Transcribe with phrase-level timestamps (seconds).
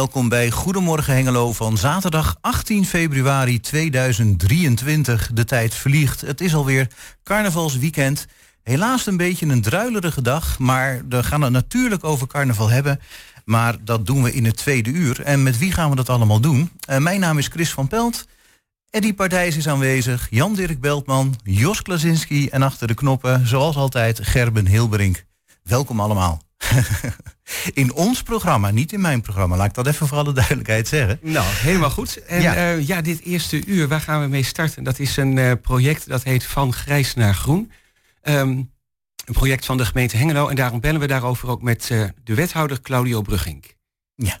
[0.00, 5.30] Welkom bij Goedemorgen Hengelo van zaterdag 18 februari 2023.
[5.34, 6.20] De tijd vliegt.
[6.20, 6.88] Het is alweer
[7.22, 8.26] carnavalsweekend.
[8.62, 13.00] Helaas een beetje een druilerige dag, maar we gaan het natuurlijk over carnaval hebben.
[13.44, 15.20] Maar dat doen we in het tweede uur.
[15.22, 16.70] En met wie gaan we dat allemaal doen?
[16.90, 18.26] Uh, mijn naam is Chris van Pelt.
[18.90, 24.66] Eddie Partijs is aanwezig, Jan-Dirk Beltman, Jos Klasinski en achter de knoppen, zoals altijd, Gerben
[24.66, 25.28] Hilberink.
[25.70, 26.42] Welkom allemaal.
[27.72, 29.56] in ons programma, niet in mijn programma.
[29.56, 31.18] Laat ik dat even voor alle duidelijkheid zeggen.
[31.22, 32.24] Nou, helemaal goed.
[32.24, 34.84] En ja, uh, ja dit eerste uur, waar gaan we mee starten?
[34.84, 37.72] Dat is een uh, project dat heet Van Grijs naar Groen.
[38.22, 38.70] Um,
[39.24, 40.48] een project van de gemeente Hengelo.
[40.48, 43.64] En daarom bellen we daarover ook met uh, de wethouder Claudio Brugging.
[44.14, 44.38] Ja.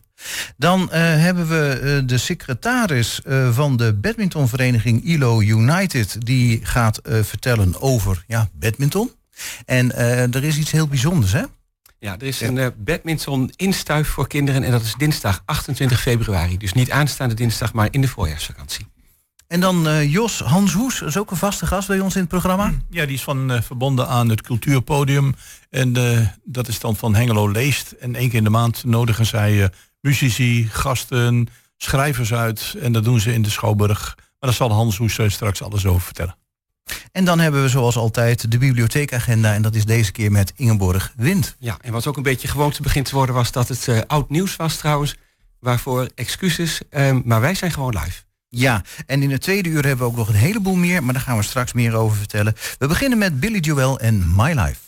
[0.56, 6.16] Dan uh, hebben we uh, de secretaris uh, van de badmintonvereniging ILO United.
[6.26, 9.10] Die gaat vertellen over ja, badminton.
[9.64, 9.96] En
[10.32, 11.42] er is iets heel bijzonders, hè?
[11.98, 14.62] Ja, er is een badminton instuif voor kinderen.
[14.62, 16.58] En dat is dinsdag 28 februari.
[16.58, 18.86] Dus niet aanstaande dinsdag, maar in de voorjaarsvakantie.
[19.50, 22.72] En dan uh, Jos Hanshoes, is ook een vaste gast bij ons in het programma.
[22.90, 25.34] Ja, die is van, uh, verbonden aan het cultuurpodium.
[25.70, 27.90] En uh, dat is dan van Hengelo Leest.
[27.90, 32.74] En één keer in de maand nodigen zij muzici, gasten, schrijvers uit.
[32.80, 34.14] En dat doen ze in de Schouwburg.
[34.16, 36.36] Maar daar zal Hans Hoes straks alles over vertellen.
[37.12, 39.54] En dan hebben we zoals altijd de bibliotheekagenda.
[39.54, 41.56] En dat is deze keer met Ingeborg Wind.
[41.58, 43.34] Ja, en wat ook een beetje gewoonte begint te worden...
[43.34, 45.16] was dat het oud nieuws was trouwens.
[45.60, 46.80] Waarvoor excuses.
[46.90, 48.22] Ehm, maar wij zijn gewoon live.
[48.48, 51.22] Ja, en in het tweede uur hebben we ook nog een heleboel meer, maar daar
[51.22, 52.54] gaan we straks meer over vertellen.
[52.78, 54.80] We beginnen met Billy Joel en My Life.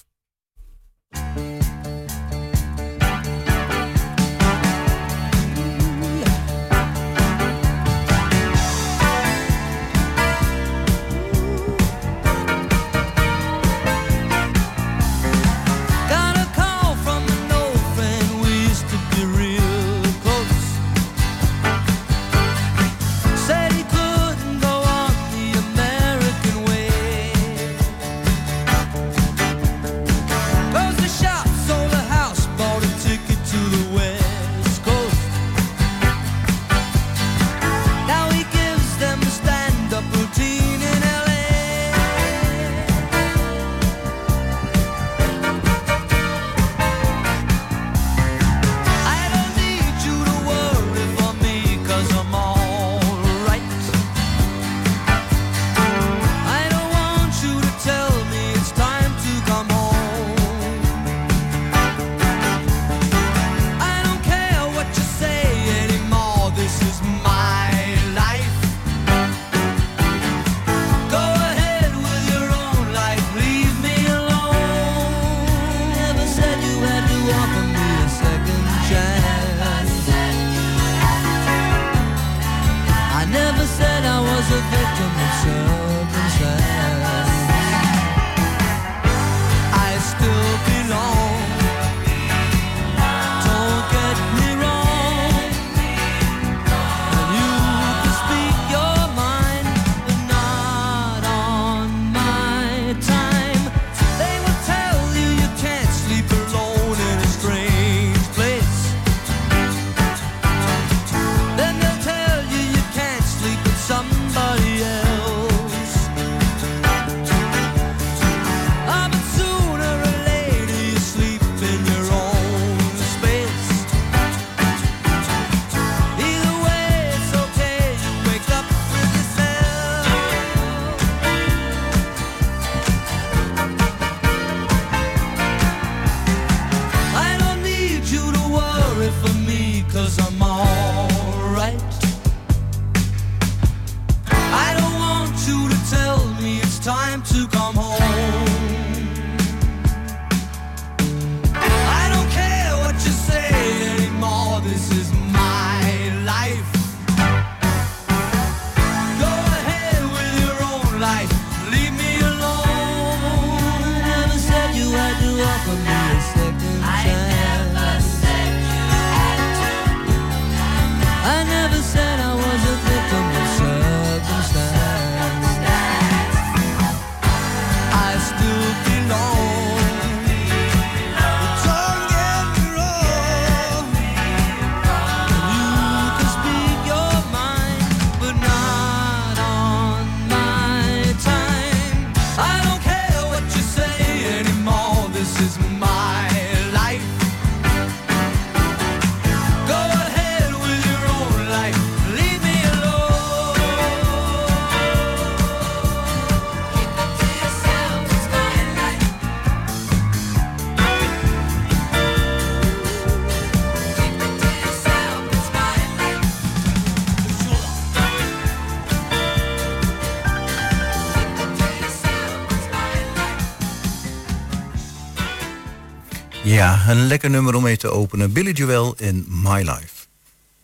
[226.83, 228.33] Ja, een lekker nummer om mee te openen.
[228.33, 230.07] Billy Joel in My Life.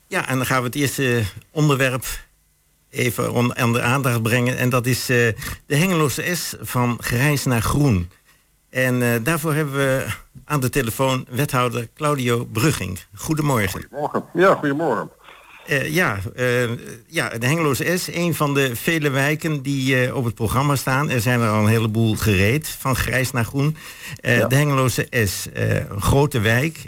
[0.06, 2.04] Ja, en dan gaan we het eerste onderwerp
[2.90, 4.56] even aan de aandacht brengen.
[4.56, 5.16] En dat is uh,
[5.66, 8.10] de Hengeloze S van grijs naar groen.
[8.70, 10.06] En uh, daarvoor hebben we
[10.44, 12.98] aan de telefoon wethouder Claudio Brugging.
[13.14, 13.70] Goedemorgen.
[13.70, 14.24] Goedemorgen.
[14.34, 15.10] Ja, goedemorgen.
[15.70, 16.70] Uh, ja, uh,
[17.06, 21.10] ja, de Hengeloze S, een van de vele wijken die uh, op het programma staan.
[21.10, 23.76] Er zijn er al een heleboel gereed, van grijs naar groen.
[24.20, 24.46] Ja.
[24.46, 26.86] De Hengeloze S, een grote wijk.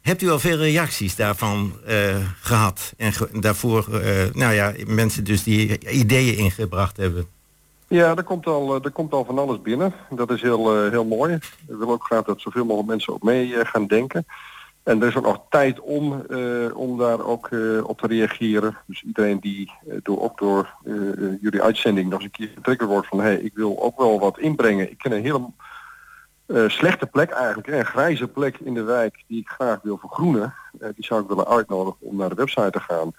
[0.00, 1.72] hebt u al veel reacties daarvan
[2.40, 2.94] gehad?
[2.96, 3.86] En ge daarvoor,
[4.32, 7.26] nou ja, mensen dus die ideeën ingebracht hebben?
[7.88, 9.94] Ja, er komt al, er komt al van alles binnen.
[10.10, 11.34] Dat is heel, heel mooi.
[11.34, 14.26] Ik wil ook graag dat zoveel mogelijk mensen ook mee gaan denken.
[14.86, 18.76] En er is ook nog tijd om, uh, om daar ook uh, op te reageren.
[18.86, 20.74] Dus iedereen die uh, door, ook door
[21.40, 23.18] jullie uitzending nog eens een keer getriggerd wordt van...
[23.18, 24.90] hé, hey, ik wil ook wel wat inbrengen.
[24.90, 25.50] Ik ken een hele
[26.68, 30.54] slechte plek eigenlijk, een grijze plek in de wijk die ik graag wil vergroenen.
[30.72, 33.10] die zou ik willen uitnodigen om naar de website te gaan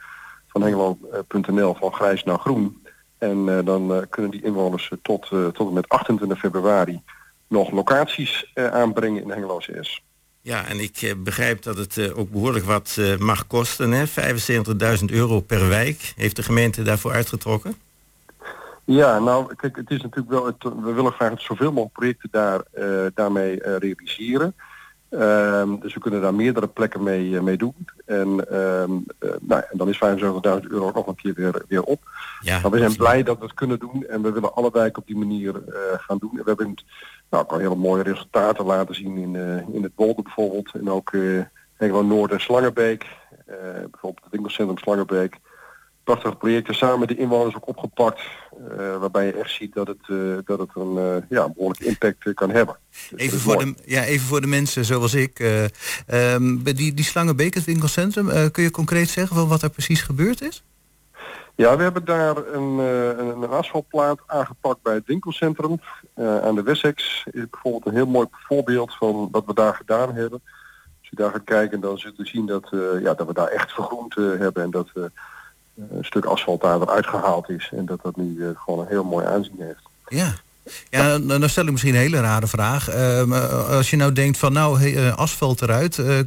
[0.47, 2.85] van engeland.nl van grijs naar groen.
[3.17, 7.01] En dan kunnen die inwoners tot, tot en met 28 februari
[7.47, 10.05] nog locaties aanbrengen in Hengeloze S.
[10.47, 13.91] Ja, en ik eh, begrijp dat het eh, ook behoorlijk wat eh, mag kosten.
[13.91, 14.05] Hè?
[14.99, 17.75] 75.000 euro per wijk heeft de gemeente daarvoor uitgetrokken.
[18.83, 22.61] Ja, nou, kijk, het is natuurlijk wel, we willen graag zoveel mogelijk projecten daar,
[23.13, 24.55] daarmee realiseren.
[25.09, 27.87] Um, dus we kunnen daar meerdere plekken mee, mee doen.
[28.05, 28.27] En,
[28.57, 29.05] um,
[29.41, 32.01] nou, en dan is 75.000 euro nog een keer weer, weer op.
[32.39, 35.01] Ja, maar we zijn blij dat we het kunnen doen en we willen alle wijken
[35.01, 35.61] op die manier
[35.97, 36.31] gaan doen.
[36.31, 36.75] En we hebben
[37.29, 40.71] nou, kan hele mooie resultaten laten zien in, uh, in het Bolde bijvoorbeeld.
[40.73, 41.41] En ook uh,
[41.77, 43.05] gewoon Noord- en Slangenbeek.
[43.49, 45.37] Uh, bijvoorbeeld het winkelcentrum Slangenbeek.
[46.07, 48.21] Prachtige projecten samen met de inwoners ook opgepakt.
[48.99, 50.07] waarbij je echt ziet dat het,
[50.45, 52.77] dat het een ja, behoorlijke impact kan hebben.
[53.09, 55.39] Dus even, voor de, ja, even voor de mensen zoals ik.
[56.13, 58.51] Um, die, die Slangenbeek, het winkelcentrum.
[58.51, 60.63] kun je concreet zeggen wat er precies gebeurd is?
[61.57, 65.79] Ja, we hebben daar een, uh, een asfaltplaat aangepakt bij het winkelcentrum.
[66.15, 70.13] Uh, aan de Wessex is bijvoorbeeld een heel mooi voorbeeld van wat we daar gedaan
[70.13, 70.41] hebben.
[70.99, 73.47] Als je daar gaat kijken, dan zult u zien dat, uh, ja, dat we daar
[73.47, 74.89] echt vergroend hebben en dat
[75.91, 77.71] een stuk asfalt daar eruit gehaald is.
[77.75, 79.81] En dat dat nu gewoon een heel mooi aanzien heeft.
[80.07, 80.33] Ja,
[80.89, 82.95] ja, dan stel ik misschien een hele rare vraag.
[82.95, 85.97] Uh, als je nou denkt van nou, asfalt eruit.
[85.97, 86.19] Uh,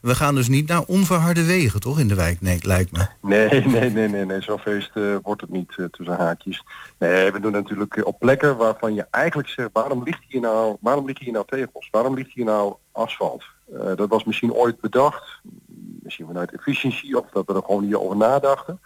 [0.00, 2.40] we gaan dus niet naar onverharde wegen, toch, in de wijk?
[2.40, 3.06] Nee, lijkt me.
[3.20, 4.40] Nee, nee, nee, nee, nee.
[4.40, 6.64] zo'n feest uh, wordt het niet tussen haakjes.
[6.98, 11.06] Nee, we doen natuurlijk op plekken waarvan je eigenlijk zegt, waarom ligt hier nou, waarom
[11.06, 11.88] ligt hier nou tegels?
[11.90, 13.44] Waarom ligt hier nou asfalt?
[13.96, 15.40] dat was misschien ooit bedacht,
[16.02, 18.80] misschien vanuit efficiëntie of dat we er gewoon niet over nadachten.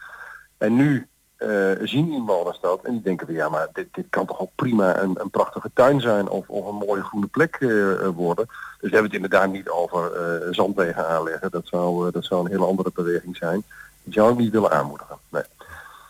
[0.63, 1.07] En nu
[1.39, 4.51] uh, zien inwoners dat en die denken van ja, maar dit, dit kan toch ook
[4.55, 8.47] prima een, een prachtige tuin zijn of, of een mooie groene plek uh, worden.
[8.47, 11.51] Dus we hebben het inderdaad niet over uh, zandwegen aanleggen.
[11.51, 13.63] Dat zou, dat zou een hele andere beweging zijn.
[14.03, 15.17] Die zou ik niet willen aanmoedigen.
[15.29, 15.43] Nee.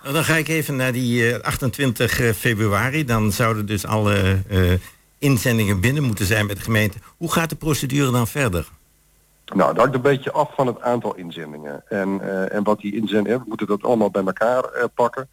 [0.02, 3.04] Nou, dan ga ik even naar die 28 februari.
[3.04, 4.38] Dan zouden dus alle
[5.18, 6.98] inzendingen binnen moeten zijn met de gemeente.
[7.16, 8.68] Hoe gaat de procedure dan verder?
[9.54, 11.82] Nou, dat hangt een beetje af van het aantal inzendingen.
[11.88, 15.28] En, uh, en wat die inzendingen, we moeten dat allemaal bij elkaar uh, pakken.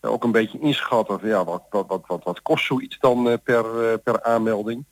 [0.00, 3.64] Uh, ook een beetje inschatten van ja, wat, wat, wat, wat, kost zoiets dan per,
[3.98, 4.84] per aanmelding.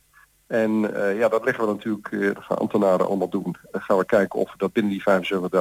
[0.47, 0.71] En
[1.17, 3.55] ja, dat leggen we natuurlijk, dat ambtenaren allemaal doen.
[3.71, 5.03] Dan gaan we kijken of we dat binnen die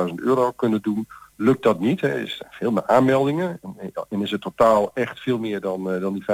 [0.08, 1.08] 75.000 euro kunnen doen.
[1.36, 3.60] Lukt dat niet, er is veel meer aanmeldingen.
[4.08, 6.24] En is het totaal echt veel meer dan, dan die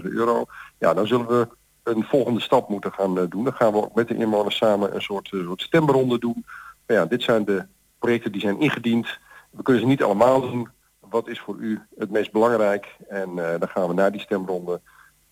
[0.00, 0.44] 75.000 euro.
[0.78, 1.48] Ja, dan zullen we
[1.82, 3.44] een volgende stap moeten gaan eh, doen.
[3.44, 6.44] Dan gaan we ook met de inwoners samen een soort, uh, soort stemronde doen.
[6.86, 7.66] Ja, dit zijn de
[7.98, 9.18] projecten die zijn ingediend.
[9.50, 10.68] We kunnen ze niet allemaal doen.
[11.00, 12.96] Wat is voor u het meest belangrijk?
[13.08, 14.80] En uh, dan gaan we naar die stemronde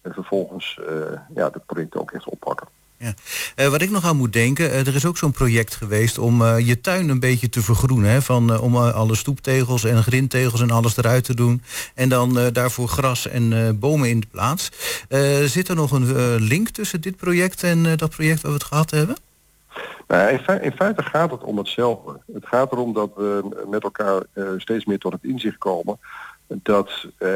[0.01, 0.81] en vervolgens
[1.35, 2.69] ja, de projecten ook echt oppakken.
[3.03, 3.15] Ja.
[3.57, 6.43] Uh, wat ik nog aan moet denken, uh, er is ook zo'n project geweest om
[6.43, 8.11] uh, je tuin een beetje te vergroenen.
[8.11, 11.63] Hè, van, om alle stoeptegels en grindtegels en alles eruit te doen.
[11.95, 14.71] En dan daarvoor gras en bomen in de plaats.
[15.45, 18.91] zit er nog een link tussen dit project en dat project waar we het gehad
[18.91, 19.17] hebben?
[20.09, 22.21] Nou, in, in, feite gaat het om hetzelfde.
[22.33, 24.23] Het gaat erom dat we met elkaar
[24.57, 25.99] steeds meer tot het inzicht komen
[26.63, 27.29] dat uh,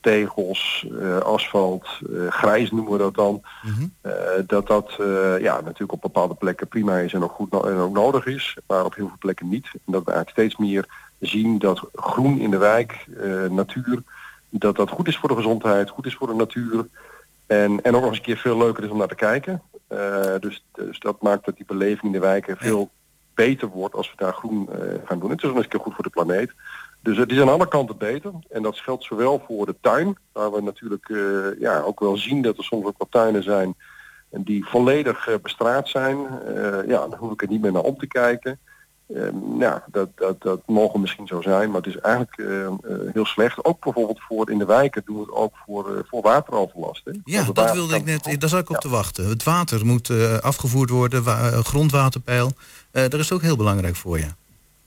[0.00, 3.92] tegels, uh, asfalt, uh, grijs noemen we dat dan, mm -hmm.
[4.46, 4.92] dat dat
[5.40, 8.56] ja, natuurlijk op bepaalde plekken prima is en ook goed no en ook nodig is,
[8.66, 9.66] maar op heel veel plekken niet.
[9.72, 10.86] En dat we eigenlijk steeds meer
[11.18, 13.06] zien dat groen in de wijk,
[13.50, 14.02] natuur,
[14.48, 16.86] dat dat goed is voor de gezondheid, goed is voor de natuur
[17.46, 19.62] en, en ook nog eens een keer veel leuker is om naar te kijken.
[20.40, 22.90] dus, dus dat maakt dat die beleving in de wijken veel
[23.34, 24.68] beter wordt als we daar groen
[25.04, 25.30] gaan doen.
[25.30, 26.52] Het is nog eens een keer goed voor de planeet.
[27.02, 28.32] Dus het is aan alle kanten beter.
[28.50, 32.42] En dat geldt zowel voor de tuin, waar we natuurlijk uh, ja, ook wel zien
[32.42, 33.74] dat er soms ook wat tuinen zijn
[34.30, 36.16] en die volledig bestraat zijn,
[36.86, 38.58] ja, dan hoef ik er niet meer naar om te kijken.
[39.14, 42.36] Ehm, nou, dat, dat, dat mogen misschien zo zijn, maar het is eigenlijk
[43.12, 43.64] heel slecht.
[43.64, 47.04] Ook bijvoorbeeld voor in de wijken doen we het ook voor, voor wateroverlast.
[47.04, 47.12] Hè?
[47.24, 49.28] Ja, dat wilde ik net, daar zat ik op te wachten.
[49.28, 51.24] Het water moet afgevoerd worden,
[51.64, 52.52] grondwaterpeil.
[52.90, 54.28] dat is ook heel belangrijk voor je.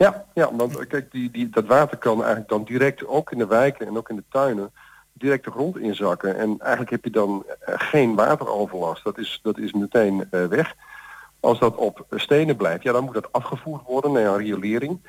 [0.03, 3.47] Ja, ja want kijk, die, die, dat water kan eigenlijk dan direct ook in de
[3.47, 4.71] wijken en ook in de tuinen
[5.13, 6.37] direct de grond inzakken.
[6.37, 9.03] En eigenlijk heb je dan eh, geen wateroverlast.
[9.03, 10.75] Dat is, dat is meteen uh, weg.
[11.39, 14.99] Als dat op stenen blijft, ja, dan moet dat afgevoerd worden naar riolering.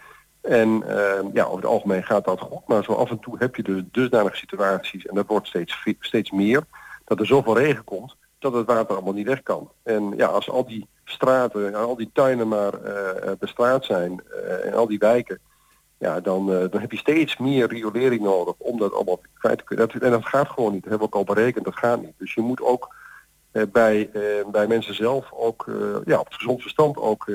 [0.41, 0.85] En
[1.33, 2.67] ja, over het algemeen gaat dat goed.
[2.67, 6.31] Maar zo af en toe heb je dus dusdanige situaties, en dat wordt steeds, steeds
[6.31, 6.63] meer,
[7.05, 9.71] dat er zoveel regen komt, dat het water allemaal niet weg kan.
[9.83, 14.67] En ja, als al die straten en al die tuinen maar uh, bestraat zijn uh,
[14.67, 15.39] en al die wijken,
[15.99, 19.89] ja, dan, dan heb je steeds meer riolering nodig om dat allemaal kwijt te kunnen.
[19.89, 20.83] en dat gaat gewoon niet.
[20.83, 22.15] Dat hebben we ook al berekend, dat gaat niet.
[22.19, 22.95] Dus je moet ook
[23.73, 24.11] bij,
[24.47, 25.65] bij mensen zelf ook
[26.05, 27.31] ja, op het gezond verstand ook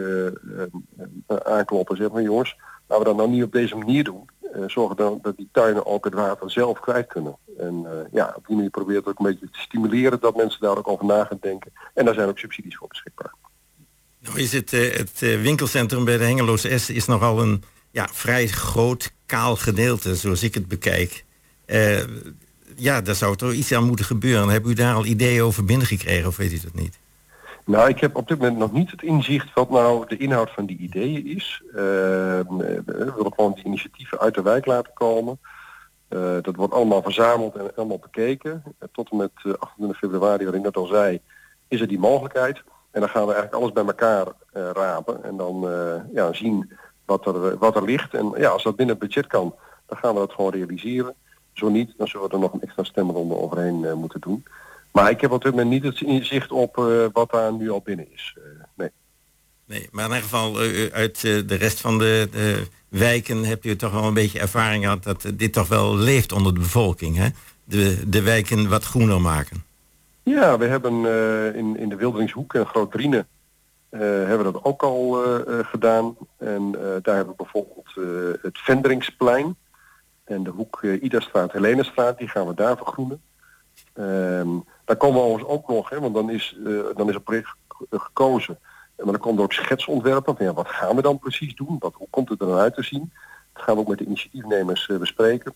[1.44, 1.98] aankloppen.
[1.98, 2.56] Zeg maar jongens,
[2.88, 4.30] laten we dat nou niet op deze manier doen.
[4.68, 7.38] zorgen dan dat die tuinen ook het water zelf kwijt kunnen.
[7.58, 10.88] En ja, op die manier probeert ook een beetje te stimuleren dat mensen daar ook
[10.88, 11.72] over na gaan denken.
[11.94, 13.34] En daar zijn ook subsidies voor beschikbaar.
[14.20, 18.08] Nou is het, uh, het uh, winkelcentrum bij de Hengeloze S is nogal een ja,
[18.12, 21.26] vrij groot kaal gedeelte, zoals ik het bekijk.
[21.66, 22.00] Uh,
[22.76, 24.50] ja, daar zou toch iets aan moeten gebeuren.
[24.50, 27.00] Hebben u daar al ideeën over binnengekregen of weet u dat niet?
[27.66, 30.66] Nou, ik heb op dit moment nog niet het inzicht wat nou de inhoud van
[30.66, 31.62] die ideeën is.
[31.72, 35.40] we willen gewoon die initiatieven uit de wijk laten komen.
[36.42, 38.64] dat wordt allemaal verzameld en allemaal bekeken.
[38.92, 41.20] tot en met 28 februari, wat ik net al zei,
[41.68, 42.64] is er die mogelijkheid.
[42.92, 46.72] En dan gaan we eigenlijk alles bij elkaar uh, rapen en dan uh, ja, zien
[47.06, 48.14] wat er, wat er ligt.
[48.14, 49.56] En ja, als dat binnen het budget kan,
[49.86, 51.16] dan gaan we dat gewoon realiseren.
[51.54, 54.46] Zo niet, dan zullen we er nog een extra stemronde overheen moeten doen.
[54.92, 56.76] Maar ik heb op dit moment niet het inzicht op
[57.14, 58.38] wat daar nu al binnen is.
[58.76, 58.90] nee.
[59.66, 60.58] Nee, maar in ieder geval
[60.92, 65.04] uit de rest van de, de, wijken heb je toch wel een beetje ervaring gehad
[65.04, 67.18] dat dit toch wel leeft onder de bevolking.
[67.18, 67.28] Hè?
[67.64, 69.64] De, de wijken wat groener maken.
[70.30, 73.26] Ja, we hebben uh, in, in de Wilderingshoek en Groot Driene
[73.92, 76.16] uh, hebben we dat ook al uh, gedaan.
[76.38, 76.72] En
[77.02, 77.94] daar hebben we bijvoorbeeld
[78.42, 79.56] het Venderingsplein
[80.24, 83.22] en de hoek Idastraat, Helenestraat, die gaan we daar vergroenen.
[83.94, 84.50] Ehm,
[84.86, 86.58] daar komen we overigens ook nog, hè, want dan is,
[86.96, 87.50] dan is een project
[87.90, 88.60] gekozen.
[88.96, 91.76] Maar dan komt er ook schetsontwerpen van ja, wat gaan we dan precies doen?
[91.80, 93.12] Wat, hoe komt het er dan uit te zien?
[93.54, 95.54] Dat gaan we ook met de initiatiefnemers bespreken.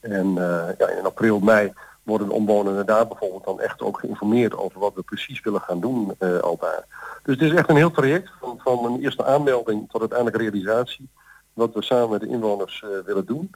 [0.00, 0.34] En
[0.78, 1.72] ja, in april, mei
[2.06, 5.80] worden de omwonenden daar bijvoorbeeld dan echt ook geïnformeerd over wat we precies willen gaan
[5.80, 6.84] doen uh, al daar.
[7.22, 11.08] Dus het is echt een heel traject van, van een eerste aanmelding tot uiteindelijk realisatie,
[11.52, 13.50] wat we samen met de inwoners uh, willen doen.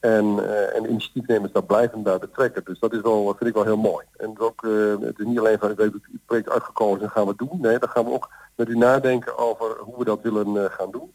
[0.00, 2.64] En, uh, en initiatiefnemers daar blijven bij betrekken.
[2.64, 4.06] Dus dat is wel, vind ik wel heel mooi.
[4.16, 4.62] En ook,
[5.00, 7.58] het is niet alleen van, ik weet het project uitgekozen en gaan we doen.
[7.60, 11.12] Nee, dan gaan we ook met u nadenken over hoe we dat willen gaan doen.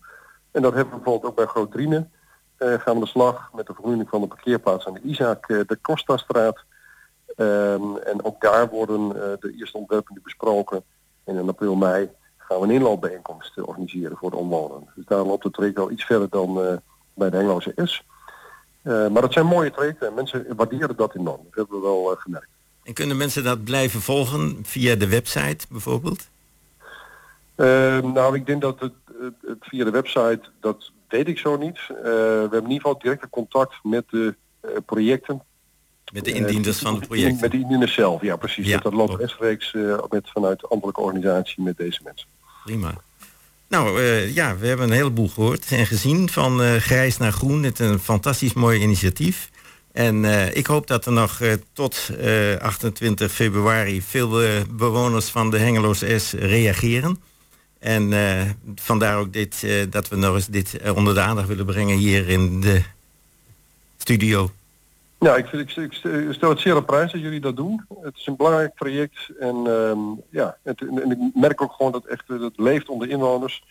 [0.51, 2.07] En dat hebben we bijvoorbeeld ook bij Groot Driene.
[2.59, 5.77] Uh, gaan we de slag met de vergroening van de parkeerplaats aan de Isaac de
[5.81, 6.63] Costa-straat.
[7.39, 10.83] Um, en ook daar worden uh, de eerste ontwerpen besproken.
[11.23, 14.89] En in april, mei gaan we een inloopbijeenkomst uh, organiseren voor de omwonenden.
[14.95, 16.73] Dus daar loopt het traject al iets verder dan uh,
[17.13, 18.03] bij de Engelse S.
[18.83, 21.41] maar dat zijn mooie trajecten en mensen waarderen dat enorm.
[21.43, 22.47] Dat hebben we wel gemerkt.
[22.83, 26.29] En kunnen mensen dat blijven volgen via de website bijvoorbeeld?
[27.55, 31.57] Ehm, nou, ik denk dat het, het, het, via de website, dat weet ik zo
[31.57, 31.79] niet.
[31.87, 34.35] we hebben in ieder geval directe contact met de
[34.85, 35.41] projecten
[36.11, 37.41] met de indieners van het project.
[37.41, 38.67] Met de indieners zelf, ja precies.
[38.67, 42.27] Ja, dat loopt rechtstreeks uh, met, vanuit ambtelijke organisatie met deze mensen.
[42.63, 42.93] Prima.
[43.67, 47.63] Nou uh, ja, we hebben een heleboel gehoord en gezien van grijs naar groen.
[47.63, 49.49] Het is een fantastisch mooi initiatief.
[49.91, 50.23] En
[50.55, 51.41] ik hoop dat er nog
[51.73, 52.09] tot
[52.59, 57.21] 28 februari veel bewoners van de Hengeloze S reageren.
[57.79, 58.13] En
[58.75, 62.61] vandaar ook dit, dat we nog eens dit onder de aandacht willen brengen hier in
[62.61, 62.81] de
[63.97, 64.51] studio.
[65.19, 65.93] Ja, ik, ik, ik,
[66.31, 67.85] stel het zeer op prijs dat jullie dat doen.
[68.01, 72.05] Het is een belangrijk project en um, ja, het, en ik merk ook gewoon dat
[72.05, 73.63] echt het leeft onder inwoners.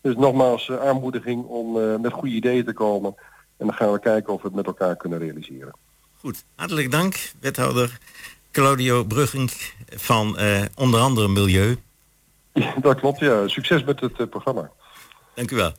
[0.00, 3.14] Dus nogmaals uh, aanmoediging om uh, met goede ideeën te komen.
[3.56, 5.76] En dan gaan we kijken of we het met elkaar kunnen realiseren.
[6.20, 7.98] Goed, hartelijk dank, wethouder
[8.50, 9.48] Claudio Bruggen
[9.86, 11.76] van uh, onder andere Milieu.
[12.52, 13.48] Ja, dat klopt, ja.
[13.48, 14.70] Succes met het programma.
[15.34, 15.72] Dank u wel.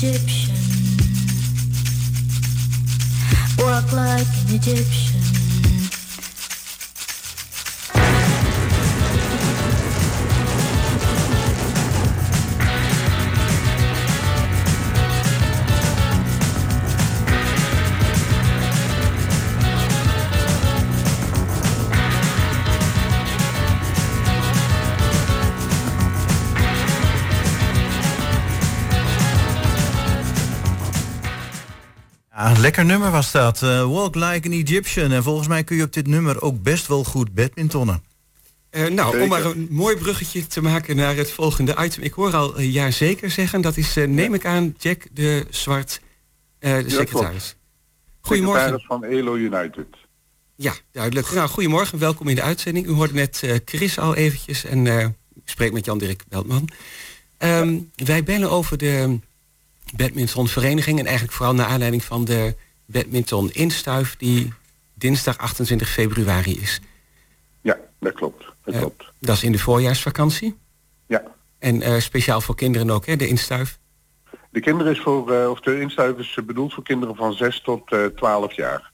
[0.00, 0.54] Egyptian.
[3.58, 5.27] Walk like an Egyptian.
[32.68, 33.62] Lekker nummer was dat.
[33.62, 35.12] Uh, Walk Like an Egyptian.
[35.12, 38.02] En volgens mij kun je op dit nummer ook best wel goed badmintonnen.
[38.70, 42.02] Uh, nou, om maar een mooi bruggetje te maken naar het volgende item.
[42.02, 43.60] Ik hoor al uh, ja zeker zeggen.
[43.60, 46.00] Dat is, neem ik aan, Jack de Zwart,
[46.58, 47.56] de secretaris.
[48.20, 48.80] Goedemorgen.
[48.80, 49.86] van ELO United.
[50.56, 51.32] Ja, duidelijk.
[51.32, 51.98] Nou, goedemorgen.
[51.98, 52.86] Welkom in de uitzending.
[52.86, 54.64] U hoorde net Chris al eventjes.
[54.64, 54.86] En
[55.34, 56.68] ik spreek met Jan-Dirk Beltman.
[57.38, 59.18] Um, wij bellen over de
[59.96, 60.98] badmintonvereniging.
[60.98, 62.54] En eigenlijk vooral naar aanleiding van de
[62.86, 64.52] badminton instuif die
[64.94, 66.80] dinsdag 28 februari is.
[67.60, 68.44] Ja, dat klopt.
[68.64, 69.12] Dat, uh, klopt.
[69.18, 70.56] dat is in de voorjaarsvakantie?
[71.06, 71.22] Ja.
[71.58, 73.78] En uh, speciaal voor kinderen ook, hè, de instuif?
[74.50, 77.96] De kinderen is voor, uh, of de instuif is bedoeld voor kinderen van 6 tot
[78.16, 78.92] 12 jaar.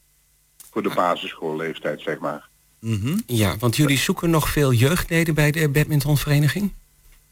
[0.70, 0.96] Voor de ah.
[0.96, 2.48] basisschoolleeftijd, zeg maar.
[2.80, 3.22] Mm -hmm.
[3.26, 6.72] Ja, want jullie zoeken nog veel jeugdleden bij de badmintonvereniging?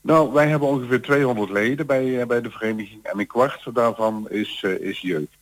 [0.05, 4.31] Nou, wij hebben ongeveer 200 leden bij, uh, bij de vereniging en een kwart daarvan
[4.31, 5.39] is, uh, is jeugd.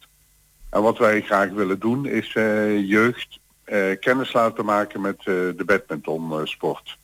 [0.70, 3.38] En wat wij graag willen doen is uh, jeugd
[4.00, 6.98] kennis laten maken met de badmintonsport.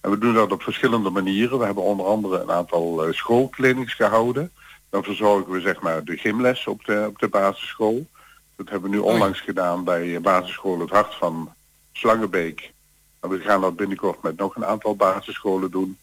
[0.00, 1.58] en we doen dat op verschillende manieren.
[1.58, 4.50] We hebben onder andere een aantal schoolclinics gehouden.
[4.90, 8.06] Dan verzorgen we zeg maar de gymles op de, op de basisschool.
[8.56, 11.52] Dat hebben we nu onlangs gedaan bij basisschool Het Hart van
[11.92, 12.72] Slangenbeek.
[13.20, 15.96] En we gaan dat binnenkort met nog een aantal basisscholen doen.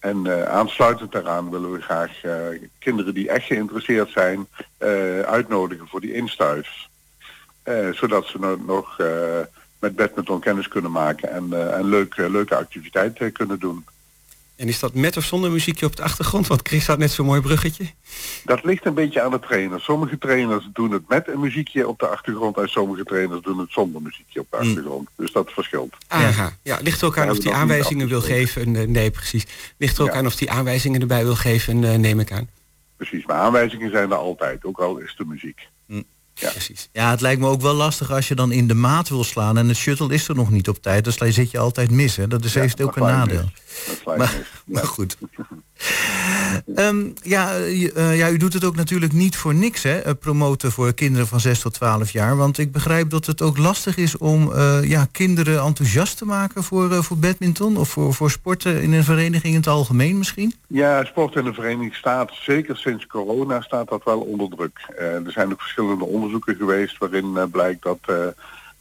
[0.00, 2.34] En uh, aansluitend daaraan willen we graag uh,
[2.78, 4.46] kinderen die echt geïnteresseerd zijn
[4.78, 6.68] uh, uitnodigen voor die instuif.
[7.92, 8.96] zodat ze nou nog
[9.78, 13.84] met badminton kennis kunnen maken en, en leuk, leuke activiteiten kunnen doen.
[14.60, 16.46] En is dat met of zonder muziekje op de achtergrond?
[16.46, 17.84] Want Chris had net zo'n mooi bruggetje.
[18.44, 19.80] Dat ligt een beetje aan de trainer.
[19.80, 22.56] Sommige trainers doen het met een muziekje op de achtergrond...
[22.56, 24.68] en sommige trainers doen het zonder muziekje op de mm.
[24.68, 25.08] achtergrond.
[25.16, 25.96] Dus dat verschilt.
[26.08, 26.56] Aha.
[26.62, 28.76] Ja, ligt er ook aan of die aanwijzingen wil geven?
[28.76, 29.46] Eh, nee, precies.
[29.76, 32.48] Ligt er ook aan of die aanwijzingen erbij wil geven, eh, neem ik aan.
[32.96, 35.68] Precies, maar aanwijzingen zijn er altijd, ook al is de muziek.
[36.40, 36.50] Ja.
[36.50, 36.88] Precies.
[36.92, 39.58] Ja, het lijkt me ook wel lastig als je dan in de maat wil slaan
[39.58, 41.04] en het shuttle is er nog niet op tijd.
[41.04, 42.16] Dus dan zit je altijd mis.
[42.16, 42.28] Hè?
[42.28, 43.50] Dat is ja, heeft ook een nadeel.
[44.04, 45.16] Maar, maar, goed.
[46.76, 49.98] um, ja, uh, ja, u doet het ook natuurlijk niet voor niks, hè?
[49.98, 52.36] Eh, promoten voor kinderen van 6 tot 12 jaar.
[52.36, 56.62] Want ik begrijp dat het ook lastig is om uh, ja, kinderen enthousiast te maken
[56.62, 60.54] voor, voor badminton of voor, voor sporten in een vereniging in het algemeen misschien?
[60.66, 64.78] Ja, sport in de vereniging staat, zeker sinds corona, staat dat wel onder druk.
[64.96, 67.98] er zijn ook verschillende onderzoeken geweest waarin blijkt dat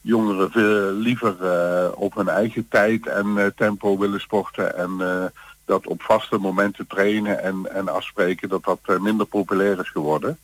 [0.01, 1.35] jongeren veel liever
[1.95, 5.31] op hun eigen tijd en tempo willen sporten en
[5.69, 10.37] dat op vaste momenten trainen en, en afspreken, dat dat uh, minder populair is geworden.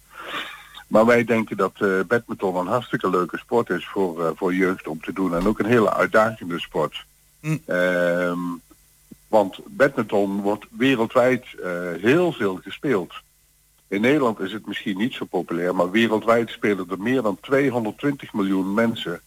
[0.87, 4.87] Maar wij denken dat uh, badminton een hartstikke leuke sport is voor, uh, voor jeugd
[4.87, 5.35] om te doen.
[5.35, 7.05] En ook een hele uitdagende sport.
[7.39, 7.61] Mm.
[7.67, 8.61] Um,
[9.27, 11.45] want badminton wordt wereldwijd
[12.01, 13.13] heel veel gespeeld.
[13.87, 18.33] In Nederland is het misschien niet zo populair, maar wereldwijd spelen er meer dan 220
[18.33, 19.21] miljoen mensen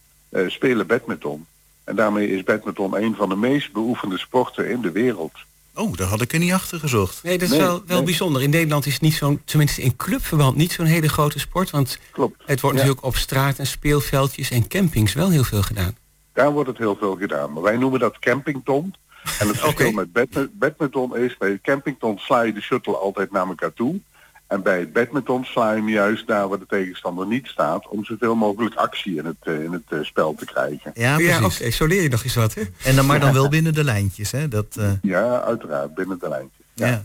[0.47, 1.45] spelen badminton.
[1.83, 5.33] En daarmee is badminton een van de meest beoefende sporten in de wereld.
[5.79, 7.23] Oh, daar had ik er niet achter gezocht.
[7.23, 8.41] Nee, dat is wel, wel bijzonder.
[8.41, 11.69] In Nederland is het niet zo'n, tenminste in clubverband, niet zo'n hele grote sport.
[11.69, 12.41] Want Klopt.
[12.45, 15.97] het wordt natuurlijk op straat en speelveldjes en campings wel heel veel gedaan.
[16.33, 17.53] Daar wordt het heel veel gedaan.
[17.53, 18.93] Maar wij noemen dat campington.
[19.39, 23.47] En het verschil met badmi- badminton is, bij campington sla je de shuttle altijd naar
[23.47, 23.99] elkaar toe.
[24.49, 28.05] En bij het badminton sla je hem juist daar waar de tegenstander niet staat, om
[28.05, 30.91] zoveel mogelijk actie in het, eh, in het eh, spel te krijgen.
[30.93, 31.59] Ja, Ja, precies.
[31.59, 32.61] oké, zo leer je nog eens wat, hè?
[32.83, 34.47] En dan maar dan wel binnen de lijntjes, hè?
[34.47, 36.65] Dat, eh, Ja, uiteraard, binnen de lijntjes.
[36.73, 36.87] Ja.
[36.87, 37.03] ja.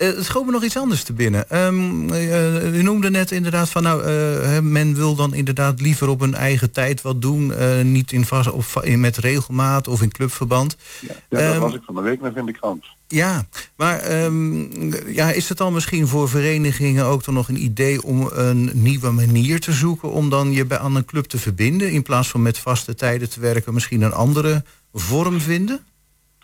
[0.00, 1.50] Eh, het schoot me nog iets anders te binnen.
[1.50, 6.20] Ehm, eh, u noemde net inderdaad van nou, eh, men wil dan inderdaad liever op
[6.20, 7.52] een eigen tijd wat doen,
[7.92, 10.76] niet in vast of in- met regelmaat of in clubverband.
[11.00, 12.84] Ja, ja, dat Ehm, was ik van de week nog in de krant.
[13.08, 18.02] Ja, maar ehm, ja, is het dan misschien voor verenigingen ook dan nog een idee
[18.02, 21.90] om een nieuwe manier te zoeken om dan je bij aan een club te verbinden
[21.90, 25.80] in plaats van met vaste tijden te werken, misschien een andere vorm vinden?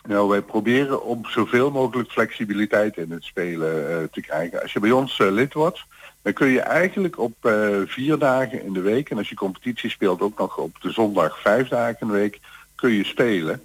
[0.07, 4.63] Nou, wij proberen om zoveel mogelijk flexibiliteit in het spelen eh, te krijgen.
[4.63, 5.85] Als je bij ons eh, lid wordt,
[6.23, 9.91] dan kun je eigenlijk op eh, vier dagen in de week, en als je competitie
[9.91, 12.41] speelt ook nog op de zondag vijf dagen in de week,
[12.75, 13.63] kun je spelen.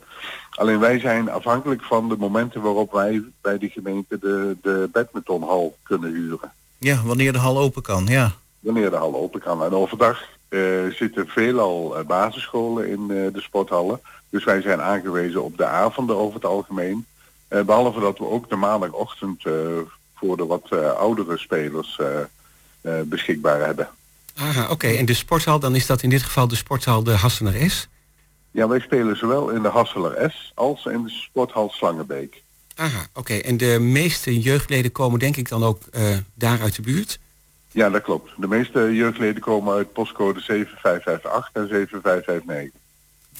[0.50, 5.78] Alleen wij zijn afhankelijk van de momenten waarop wij bij de gemeente de, de badmintonhal
[5.84, 6.52] kunnen huren.
[6.78, 8.32] Ja, wanneer de hal open kan, ja.
[8.60, 9.64] Wanneer de hal open kan.
[9.64, 14.00] En overdag eh, zitten veelal basisscholen in de sporthallen.
[14.32, 17.06] Dus wij zijn aangewezen op de avonden over het algemeen.
[17.48, 19.54] Eh, behalve dat we ook de maandagochtend eh,
[20.16, 22.00] voor de wat eh, oudere spelers
[23.06, 23.90] beschikbaar hebben.
[24.36, 24.88] Aha, oké.
[24.88, 27.88] En de sporthal, dan is dat in dit geval de sporthal de Hassener S.
[28.52, 32.44] Ja, wij spelen zowel in de Hasseler S als in de sporthal Slangenbeek.
[32.76, 33.34] Aha, oké.
[33.34, 35.82] En de meeste jeugdleden komen denk ik dan ook
[36.34, 37.20] daar uit de buurt?
[37.72, 38.32] Ja, dat klopt.
[38.38, 42.81] De meeste jeugdleden komen uit postcode 7558 en 7559.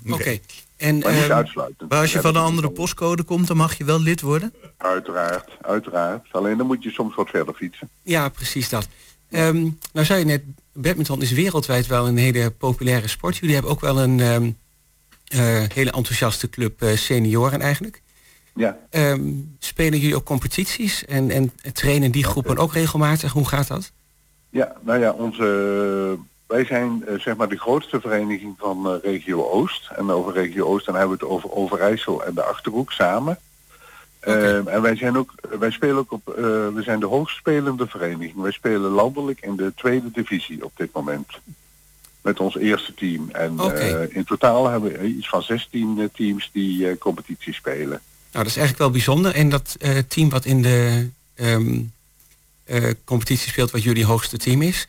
[0.10, 0.40] Oké.
[0.78, 1.90] En Maar niet ehm, uitsluitend.
[1.90, 4.54] Maar als je van een andere postcode komt, dan mag je wel lid worden?
[4.78, 6.28] Uiteraard, uiteraard.
[6.32, 7.90] Alleen dan moet je soms wat verder fietsen.
[8.02, 8.88] ja, precies dat.
[9.30, 13.38] Ehm, nou zei je net, badminton is wereldwijd wel een hele populaire sport.
[13.38, 14.52] Jullie hebben ook wel een ehm,
[15.28, 18.02] eh, hele enthousiaste club eh, senioren eigenlijk.
[18.56, 19.22] Ja, Ehm,
[19.60, 23.32] spelen jullie ook competities en, en trainen die groepen ook regelmatig?
[23.32, 23.92] Hoe gaat dat?
[24.50, 26.18] ja nou ja, onze,
[26.52, 29.90] wij zijn eh, zeg maar de grootste vereniging van eh, regio Oost.
[29.96, 33.40] En over regio Oost dan hebben we het over Overijssel en de Achterhoek samen.
[34.20, 37.88] Ehm, en wij zijn ook, wij spelen ook op, eh, we zijn de hoogst spelende
[37.88, 38.42] vereniging.
[38.42, 41.28] Wij spelen landelijk in de tweede divisie op dit moment.
[42.22, 43.30] Met ons eerste team.
[43.32, 43.60] En
[44.10, 48.02] in totaal hebben we iets van 16 eh, teams die competitie spelen.
[48.32, 49.36] Nou, dat is eigenlijk wel bijzonder.
[49.36, 51.80] En dat team wat in de ehm,
[52.72, 54.88] eh, competitie speelt, wat jullie hoogste team is,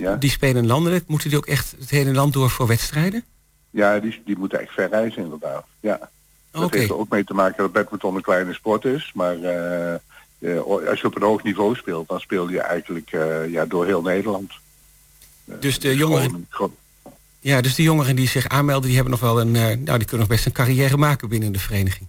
[0.00, 0.16] Ja.
[0.16, 1.06] die spelen landelijk.
[1.06, 3.24] Moeten die ook echt het hele land door voor wedstrijden?
[3.70, 5.64] Ja, die, die moeten echt ver reizen inderdaad.
[5.80, 6.10] Ja.
[6.50, 9.12] Dat heeft er ook mee te maken dat badminton een kleine sport is.
[9.14, 9.94] Maar eh,
[10.38, 13.86] eh, als je op een hoog niveau speelt, dan speel je eigenlijk eh, ja, door
[13.86, 14.52] heel Nederland.
[15.44, 16.46] Dus de jongeren,
[17.40, 20.18] ja, dus de jongeren die zich aanmelden, die hebben nog wel een, nou, die kunnen
[20.18, 22.08] nog best een carrière maken binnen de vereniging.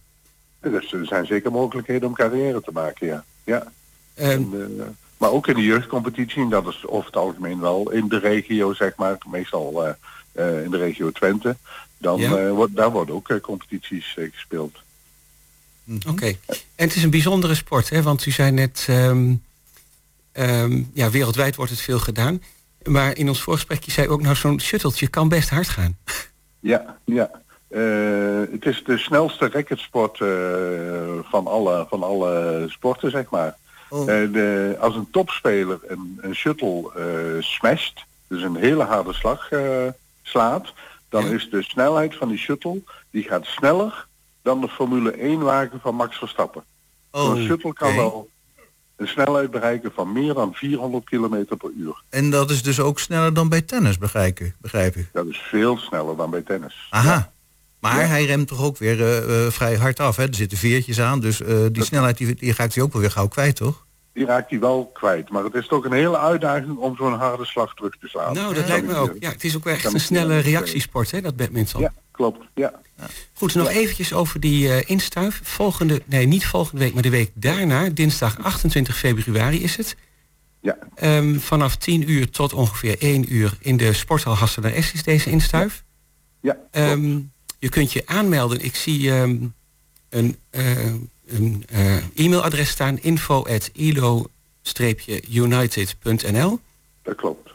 [0.60, 3.24] Dus er zijn zeker mogelijkheden om carrière te maken, ja.
[3.44, 3.72] ja.
[4.14, 4.86] Ehm, En, eh,
[5.18, 8.74] maar ook in de jeugdcompetitie, en dat is over het algemeen wel in de regio,
[8.74, 9.94] zeg maar, meestal eh,
[10.32, 11.56] eh, in de regio Twente.
[11.98, 12.38] Dan Ja.
[12.38, 14.78] eh, wordt, daar worden ook eh, competities gespeeld.
[16.10, 16.26] Oké.
[16.48, 18.02] En het is een bijzondere sport, hè?
[18.02, 19.34] want u zei net, ehm,
[20.32, 22.42] ehm, ja, wereldwijd wordt het veel gedaan.
[22.84, 25.98] Maar in ons voorgesprekje zei u ook, nou, zo'n shutteltje kan best hard gaan.
[26.60, 27.32] Ja, ja.
[27.68, 33.56] Eh, het is de snelste racketsport eh, van, alle, van alle sporten, zeg maar.
[33.94, 34.02] Oh.
[34.02, 39.52] Eh, de, als een topspeler een, een shuttle eh smasht, dus een hele harde slag
[39.52, 39.88] eh,
[40.24, 40.74] slaat,
[41.10, 41.32] dan Ja.
[41.36, 44.08] is de snelheid van die shuttle, die gaat sneller
[44.42, 46.64] dan de Formule 1 wagen van Max Verstappen.
[47.12, 48.30] Zo'n shuttle kan wel
[48.96, 52.02] een snelheid bereiken van meer dan 400 km per uur.
[52.10, 54.56] En dat is dus ook sneller dan bij tennis, begrijp ik.
[54.62, 55.10] Begrijp ik.
[55.14, 56.88] Dat is veel sneller dan bij tennis.
[56.90, 57.32] Aha.
[57.92, 58.06] Maar Ja.
[58.08, 60.16] hij remt toch ook weer eh, eh, vrij hard af.
[60.16, 60.24] Hè?
[60.28, 63.02] Er zitten veertjes aan, dus eh, die Dat- snelheid die, die raakt hij ook wel
[63.02, 63.86] weer gauw kwijt, toch?
[64.14, 65.30] die raakt hij wel kwijt.
[65.30, 68.34] Maar het is toch een hele uitdaging om zo'n harde slag terug te slaan.
[68.34, 69.16] Nou, dat Ja, lijkt me ook.
[69.20, 71.82] Ja, het is ook wel echt een snelle reactiesport, hè, dat badminton.
[71.82, 72.46] Ja, klopt.
[72.56, 72.74] Ja.
[73.34, 75.40] Goed, nog eventjes over die instuif.
[75.44, 79.96] Volgende, nee, niet volgende week, maar de week daarna, dinsdag 28 februari is het.
[80.62, 80.78] Ja.
[80.96, 85.30] Ehm, vanaf 10 uur tot ongeveer 1 uur in de sporthal Hasseler S is deze
[85.30, 85.84] instuif.
[86.42, 87.02] Ja, klopt.
[87.64, 88.64] Je kunt je aanmelden.
[88.64, 89.36] Ik zie ehm,
[90.10, 90.86] een, eh,
[91.28, 93.46] een eh, e-mailadres staan, info
[95.30, 96.60] unitednl
[97.02, 97.50] dat klopt.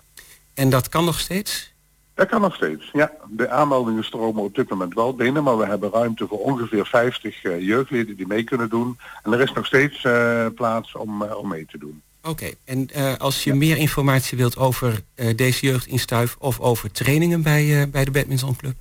[0.55, 1.73] En dat kan nog steeds?
[2.15, 3.13] Dat kan nog steeds, ja.
[3.29, 7.45] De aanmeldingen stromen op dit moment wel binnen, maar we hebben ruimte voor ongeveer 50
[7.45, 8.99] uh, jeugdleden die mee kunnen doen.
[9.23, 12.03] En er is nog steeds uh, plaats om, uh, om mee te doen.
[12.23, 13.57] Oké, en als je ja.
[13.57, 15.01] meer informatie wilt over
[15.37, 18.75] deze jeugdinstuif of over trainingen bij, bij de badmintonclub?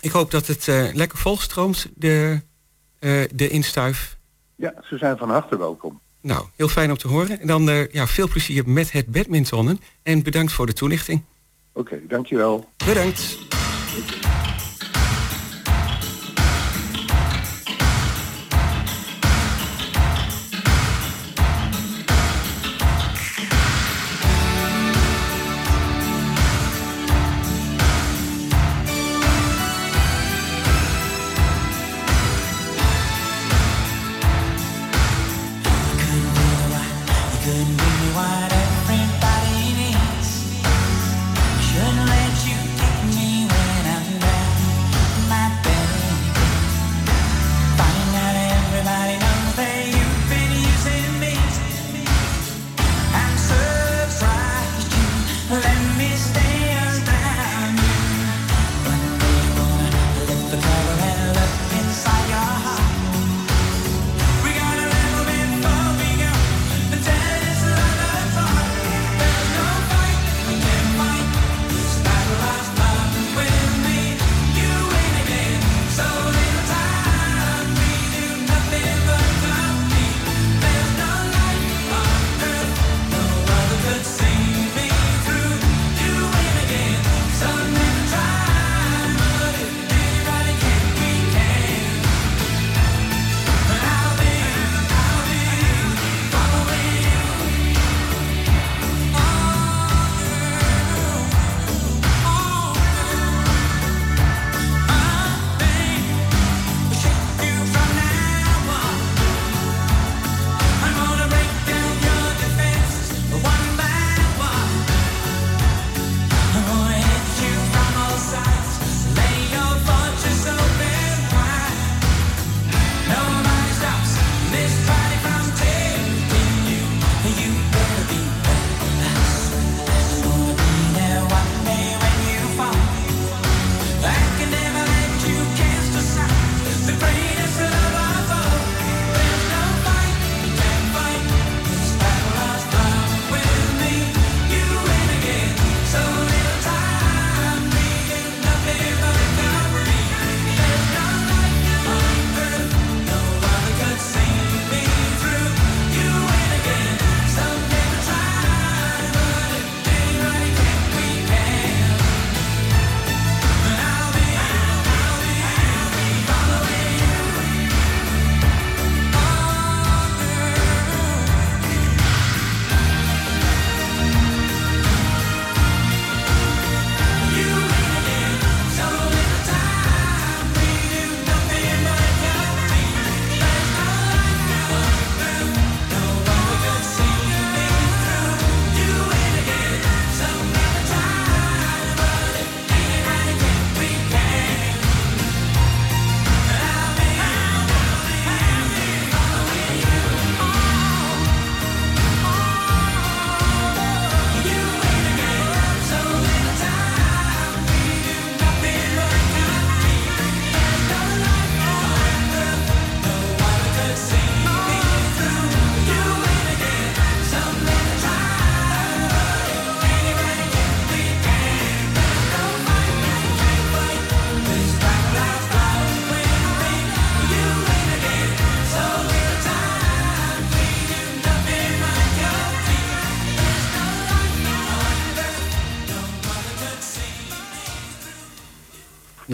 [0.00, 2.40] Ik hoop dat het lekker volstroomt, de,
[3.34, 4.16] de instuif.
[4.54, 6.00] Ja, ze zijn van harte welkom.
[6.20, 7.40] Nou, heel fijn om te horen.
[7.40, 9.80] En dan ja, veel plezier met het badmintonnen.
[10.02, 11.22] En bedankt voor de toelichting.
[11.72, 12.64] Oké, dankjewel.
[12.86, 13.38] Bedankt.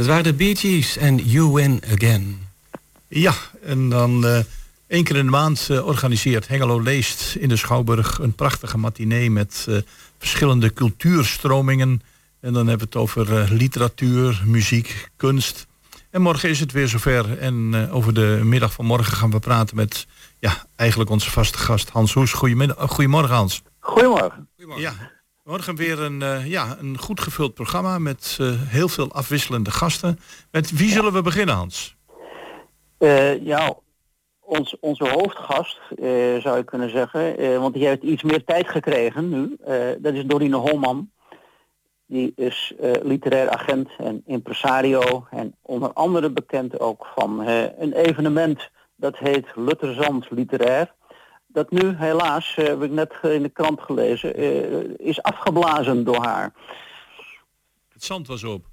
[0.06, 2.38] Dat waren de Bee Gees en You Win Again.
[3.08, 4.38] Ja, en dan uh,
[4.86, 9.30] één keer in de maand uh, organiseert Hengelo Leest in de Schouwburg een prachtige matinee
[9.30, 9.76] met uh,
[10.18, 12.02] verschillende cultuurstromingen.
[12.40, 15.66] En dan hebben we het over literatuur, muziek, kunst.
[16.10, 17.38] En morgen is het weer zover.
[17.38, 20.06] En over de middag van morgen gaan we praten met
[20.38, 22.32] ja, eigenlijk onze vaste gast Hans Hoes.
[22.32, 23.62] Goedemiddag, goedemorgen Hans.
[23.78, 24.48] Goedemorgen.
[24.76, 24.94] Ja,
[25.46, 30.18] morgen weer een, ja, een goed gevuld programma met heel veel afwisselende gasten.
[30.50, 31.96] Met wie zullen we beginnen, Hans?
[33.40, 33.74] ja,
[34.40, 35.80] ons, onze hoofdgast,
[36.42, 39.56] zou je kunnen zeggen, want die heeft iets meer tijd gekregen nu.
[39.98, 41.10] dat is Dorine Holman.
[42.06, 47.92] Die is uh, literair agent en impresario en onder andere bekend ook van uh, een
[47.92, 50.94] evenement dat heet Lutterzand Literair.
[51.56, 54.34] Dat nu helaas, uh, heb ik net in de krant gelezen,
[54.98, 56.52] is afgeblazen door haar.
[57.92, 58.64] Het zand was op.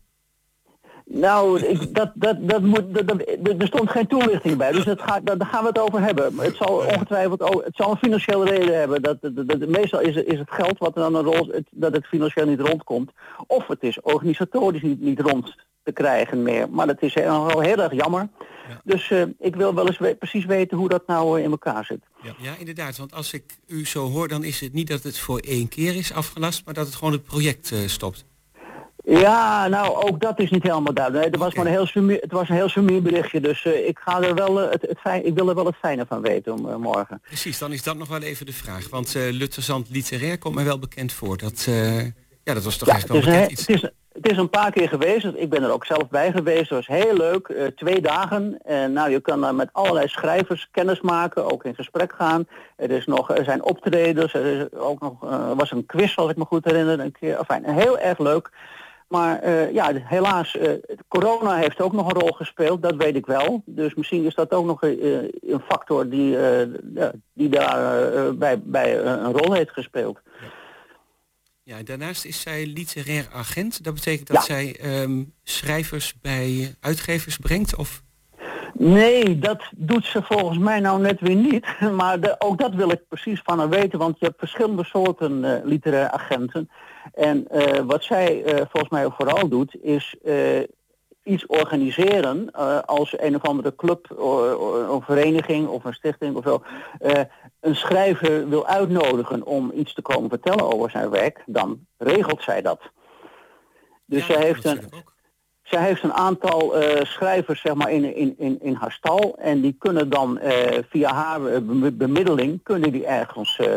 [1.05, 3.25] Nou, ik, dat, dat, dat moet, dat,
[3.59, 6.39] er stond geen toelichting bij, dus dat ga, daar gaan we het over hebben.
[6.39, 9.01] Het zal ongetwijfeld ook, het zal een financiële reden hebben.
[9.01, 12.07] Dat, dat, dat, meestal is, is het geld wat dan een rol, het, dat het
[12.07, 13.11] financieel niet rondkomt.
[13.47, 16.69] Of het is organisatorisch niet, niet rond te krijgen meer.
[16.69, 18.27] Maar dat is wel heel erg jammer.
[18.69, 18.81] Ja.
[18.83, 21.85] Dus uh, ik wil wel eens we precies weten hoe dat nou uh, in elkaar
[21.85, 21.99] zit.
[22.21, 22.33] Ja.
[22.37, 22.97] ja, inderdaad.
[22.97, 25.95] Want als ik u zo hoor, dan is het niet dat het voor één keer
[25.95, 28.25] is afgelast, maar dat het gewoon het project uh, stopt.
[29.05, 31.29] Ja, nou ook dat is niet helemaal duidelijk.
[31.29, 34.21] Nee, was maar een heel sumier, het was een heel sumier berichtje, dus ik, ga
[34.21, 37.21] er wel, het, het fijn, ik wil er wel het fijne van weten om morgen.
[37.21, 38.89] Precies, dan is dat nog wel even de vraag.
[38.89, 41.37] Want Lutterzand literair komt mij wel bekend voor.
[41.37, 41.67] Dat,
[42.43, 43.67] ja, dat was toch ja, echt wel bekend een, iets.
[43.67, 43.81] Het is,
[44.13, 46.69] het is een paar keer geweest, ik ben er ook zelf bij geweest.
[46.69, 48.57] Het was heel leuk, twee dagen.
[48.63, 52.47] En nou, je kan daar met allerlei schrijvers kennis maken, ook in gesprek gaan.
[52.75, 55.19] Er, is nog, er zijn optredens, er is ook nog,
[55.57, 56.99] was een quiz als ik me goed herinner.
[56.99, 58.49] Een keer, enfin, heel erg leuk.
[59.07, 60.71] Maar uh, ja, helaas, uh,
[61.07, 63.61] corona heeft ook nog een rol gespeeld, dat weet ik wel.
[63.65, 66.37] Dus misschien is dat ook nog uh, een factor die,
[67.33, 70.19] die daar bij, bij een rol heeft gespeeld.
[70.41, 70.47] Ja.
[71.63, 73.83] Ja, daarnaast is zij literair agent.
[73.83, 74.41] Dat betekent dat ja.
[74.41, 77.75] zij um, schrijvers bij uitgevers brengt?
[77.75, 78.03] Of?
[78.73, 81.65] Nee, dat doet ze volgens mij nou net weer niet.
[81.97, 85.43] Maar de, ook dat wil ik precies van haar weten, want je hebt verschillende soorten
[85.43, 86.69] uh, literaire agenten.
[87.13, 90.15] En uh, wat zij uh, volgens mij vooral doet, is
[91.23, 92.51] iets organiseren
[92.85, 94.11] als een of andere club
[94.89, 96.63] of vereniging of een stichting of zo
[97.63, 102.61] een schrijver wil uitnodigen om iets te komen vertellen over zijn werk, dan regelt zij
[102.61, 102.81] dat.
[104.05, 105.11] Dus ja, zij heeft een.
[105.63, 109.35] Zij heeft een aantal uh, schrijvers zeg maar, in, in, in, in haar stal.
[109.37, 110.51] En die kunnen dan uh,
[110.89, 112.63] via haar bemiddeling...
[112.63, 113.67] kunnen die ergens uh,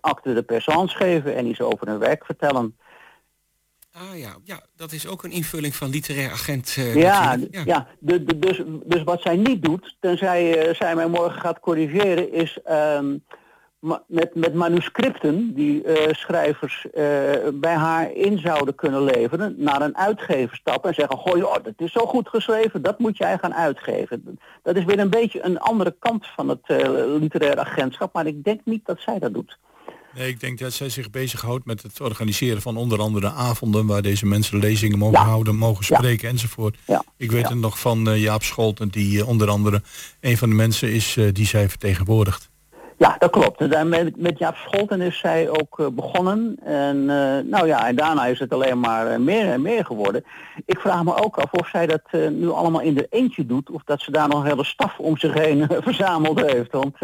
[0.00, 1.34] acte de présence geven...
[1.34, 2.76] en iets over hun werk vertellen.
[3.96, 6.72] Ah ja, ja, dat is ook een invulling van literair agent.
[6.72, 7.62] ja, ja.
[7.64, 9.96] ja de, de, dus, dus wat zij niet doet...
[10.00, 12.32] tenzij zij mij morgen gaat corrigeren...
[12.32, 13.22] is um,
[14.06, 17.02] met, met manuscripten die uh, schrijvers uh,
[17.54, 21.74] bij haar in zouden kunnen leveren, naar een uitgever stappen en zeggen, goh joh, dat
[21.76, 24.38] is zo goed geschreven, dat moet jij gaan uitgeven.
[24.62, 26.78] Dat is weer een beetje een andere kant van het uh,
[27.20, 29.58] literaire agentschap, maar ik denk niet dat zij dat doet.
[30.16, 34.02] Nee, ik denk dat zij zich bezighoudt met het organiseren van onder andere avonden waar
[34.02, 35.24] deze mensen lezingen mogen ja.
[35.24, 36.32] houden, mogen spreken ja.
[36.32, 36.76] enzovoort.
[36.86, 37.04] Ja.
[37.16, 39.82] Ik weet het nog van Jaap Scholten, die onder andere
[40.20, 42.52] een van de mensen is die zij vertegenwoordigt.
[42.98, 43.84] Ja, dat klopt.
[43.84, 46.56] Met, met Jaap Scholten is zij ook begonnen.
[46.64, 47.04] En
[47.48, 50.24] nou ja, en daarna is het alleen maar meer en meer geworden.
[50.66, 53.70] Ik vraag me ook af of zij dat nu allemaal in de eentje doet.
[53.70, 56.72] Of dat ze daar nog een hele staf om zich heen verzameld heeft.
[56.72, 56.96] Want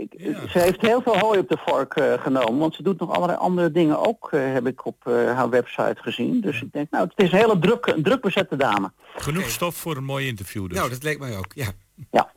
[0.00, 0.48] ik, ja.
[0.48, 2.58] ze heeft heel veel hooi op de vork genomen.
[2.58, 6.40] Want ze doet nog allerlei andere dingen ook, heb ik op haar website gezien.
[6.40, 8.92] Dus ik denk, nou, het is een hele druk, een druk bezette dame.
[9.16, 10.78] Genoeg stof voor een mooi interview dus.
[10.78, 11.68] Nou, dat leek mij ook, ja.
[12.10, 12.32] Ja.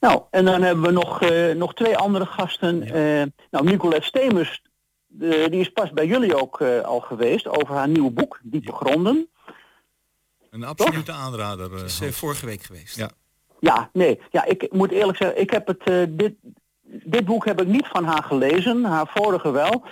[0.00, 2.84] Nou, en dan hebben we nog, uh, nog twee andere gasten.
[2.84, 3.20] Ja.
[3.20, 4.62] Uh, nou, Nicolette Stemers,
[5.06, 8.70] de, die is pas bij jullie ook uh, al geweest over haar nieuwe boek, Diepe
[8.70, 8.76] ja.
[8.76, 9.28] Gronden.
[10.50, 11.16] Een absolute Toch?
[11.16, 11.70] aanrader.
[11.70, 12.96] Dat is vorige week geweest.
[12.96, 13.10] Ja.
[13.60, 14.20] Ja, nee.
[14.30, 16.34] Ja, ik moet eerlijk zeggen, ik heb het, dit,
[16.82, 19.84] dit boek heb ik niet van haar gelezen, haar vorige wel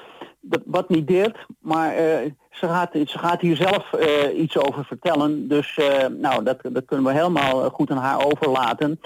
[0.64, 5.48] wat niet deert, maar uh, ze, gaat, ze gaat hier zelf uh, iets over vertellen.
[5.48, 9.00] Dus uh, nou, dat, dat kunnen we helemaal goed aan haar overlaten.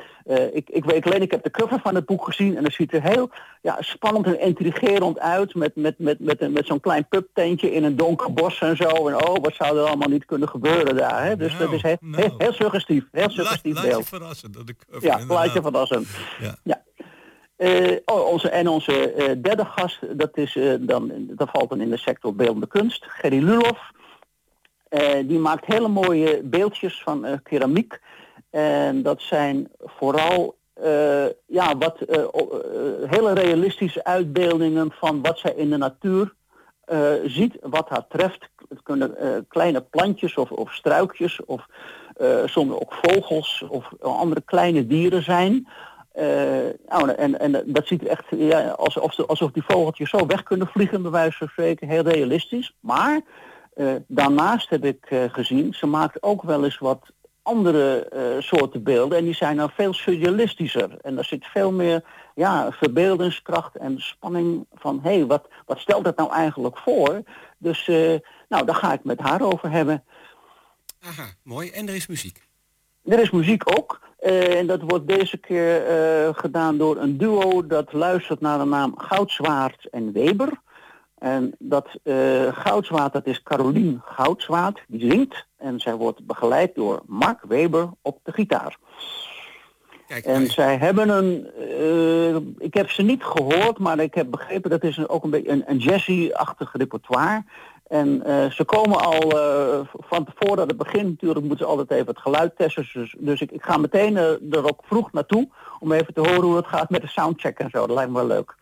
[0.53, 2.93] ik, ik weet alleen, ik heb de cover van het boek gezien en het ziet
[2.93, 3.31] er heel
[3.63, 5.55] ja, spannend en intrigerend uit.
[5.55, 9.09] Met, met, met, met, met zo'n klein pubtentje in een donker bos en zo.
[9.09, 11.25] En oh, wat zou er allemaal niet kunnen gebeuren daar.
[11.25, 11.37] Hè?
[11.37, 12.23] Dus nou, dat is heel, nou.
[12.23, 13.05] heel, heel, suggestief.
[13.13, 13.95] Heel suggestief laat, beeld.
[13.95, 14.53] Laat je verrassen.
[14.53, 16.07] Dat de cover, ja, laat je verrassen.
[16.41, 16.55] Ja.
[16.63, 16.87] ja.
[17.59, 21.81] Uh, oh, onze, en onze uh, derde gast, dat, is, uh, dan, dat valt dan
[21.81, 23.91] in de sector beeldende kunst, Gerry Lulof.
[25.25, 28.01] die maakt hele mooie beeldjes van keramiek.
[28.51, 30.57] En dat zijn vooral
[31.47, 31.99] ja, wat,
[33.07, 36.35] hele realistische uitbeeldingen van wat zij in de natuur
[37.25, 38.49] ziet, wat haar treft.
[38.69, 41.67] Het kunnen kleine plantjes of, of struikjes of
[42.45, 45.69] soms ook vogels of andere kleine dieren zijn.
[46.89, 51.03] Nou, en, en dat ziet echt ja, alsof, alsof die vogeltjes zo weg kunnen vliegen,
[51.03, 52.77] bij wijze van spreken, heel realistisch.
[52.81, 53.21] Maar
[54.07, 57.13] daarnaast heb ik gezien, ze maakt ook wel eens wat
[57.43, 58.07] andere
[58.39, 60.99] soorten beelden en die zijn nou veel surrealistischer.
[61.01, 62.05] En daar zit veel meer
[62.35, 67.23] ja, verbeeldingskracht en spanning van hé, hey, wat, wat stelt dat nou eigenlijk voor?
[67.59, 67.87] Dus
[68.49, 70.05] nou, daar ga ik met haar over hebben.
[71.01, 71.71] Aha, mooi.
[71.71, 72.47] En er is muziek.
[73.05, 74.01] Er is muziek ook.
[74.21, 78.65] Uh, en dat wordt deze keer uh, gedaan door een duo dat luistert naar de
[78.65, 80.49] naam Goudzwaard en Weber.
[81.19, 85.47] En dat uh, Goudzwaard, dat is Carolien Goudzwaard, die zingt.
[85.57, 88.77] En zij wordt begeleid door Mark Weber op de gitaar.
[90.07, 94.83] Kijk, en zij hebben een, ik heb ze niet gehoord, maar ik heb begrepen dat
[94.83, 97.45] is een, ook een beetje een, een jazzy-achtig repertoire.
[97.89, 102.07] En uh, ze komen al uh, van voordat het begint natuurlijk moeten ze altijd even
[102.07, 102.89] het geluid testen.
[102.93, 104.21] Dus, dus ik, ik, ga meteen uh,
[104.51, 107.71] er ook vroeg naartoe om even te horen hoe het gaat met de soundcheck en
[107.71, 107.87] zo.
[107.87, 108.57] Dat lijkt me wel leuk.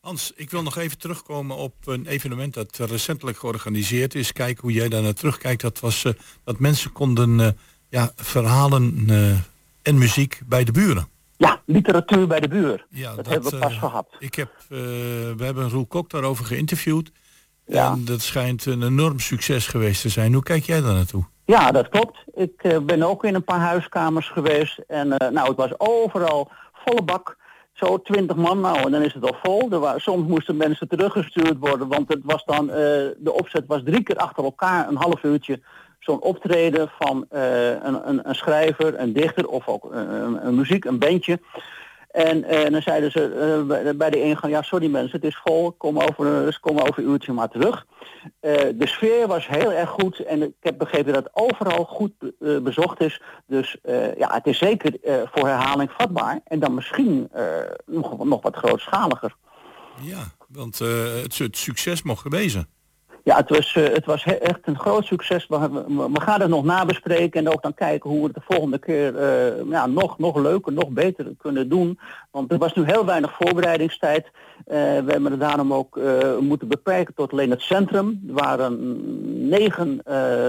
[0.00, 4.32] Hans, ik wil nog even terugkomen op een evenement dat recentelijk georganiseerd is.
[4.32, 5.62] Kijken hoe jij daar naar terugkijkt.
[5.62, 6.02] Dat was
[6.44, 9.06] dat mensen konden ja, verhalen
[9.82, 11.08] en muziek bij de buren.
[11.36, 12.86] Ja, literatuur bij de buur.
[12.90, 14.16] Ja, dat, hebben we pas gehad.
[14.18, 17.10] Ik heb, we hebben Roel Kok daarover geïnterviewd.
[17.68, 17.92] Ja.
[17.92, 20.32] En dat schijnt een enorm succes geweest te zijn.
[20.32, 21.24] Hoe kijk jij daar naartoe?
[21.44, 22.18] Ja, dat klopt.
[22.34, 24.78] Ik uh, ben ook in een paar huiskamers geweest.
[24.86, 27.36] En uh, nou, het was overal volle bak.
[27.72, 29.70] Zo twintig man nou, en dan is het al vol.
[29.70, 33.80] Er waren, soms moesten mensen teruggestuurd worden, want het was dan, uh, de opzet was
[33.84, 35.60] drie keer achter elkaar, een half uurtje,
[35.98, 40.98] zo'n optreden van een, een, een, schrijver, een dichter of ook een, een muziek, een
[40.98, 41.40] bandje.
[42.26, 45.72] En, eh, dan zeiden ze uh, bij de ingang, ja sorry mensen, het is vol,
[45.72, 47.86] kom over, dus kom over een uurtje maar terug.
[48.24, 52.12] Uh, de sfeer was heel erg goed en ik heb begrepen dat overal goed
[52.62, 53.22] bezocht is.
[53.46, 53.76] Dus
[54.16, 57.30] ja, het is zeker voor herhaling vatbaar en dan misschien
[57.86, 59.34] nog, nog wat grootschaliger.
[60.00, 62.68] Ja, want het, het succes mocht gewezen.
[63.28, 65.46] Ja, het was, uh, het was echt een groot succes.
[65.46, 69.14] We, gaan het nog nabespreken en ook dan kijken hoe we het de volgende keer
[69.14, 71.98] uh, ja, nog, nog leuker, nog beter kunnen doen.
[72.30, 74.26] Want er was nu heel weinig voorbereidingstijd.
[74.26, 74.32] Uh,
[74.74, 76.00] we hebben het daarom ook
[76.40, 78.22] moeten beperken tot alleen het centrum.
[78.28, 80.02] Er waren negen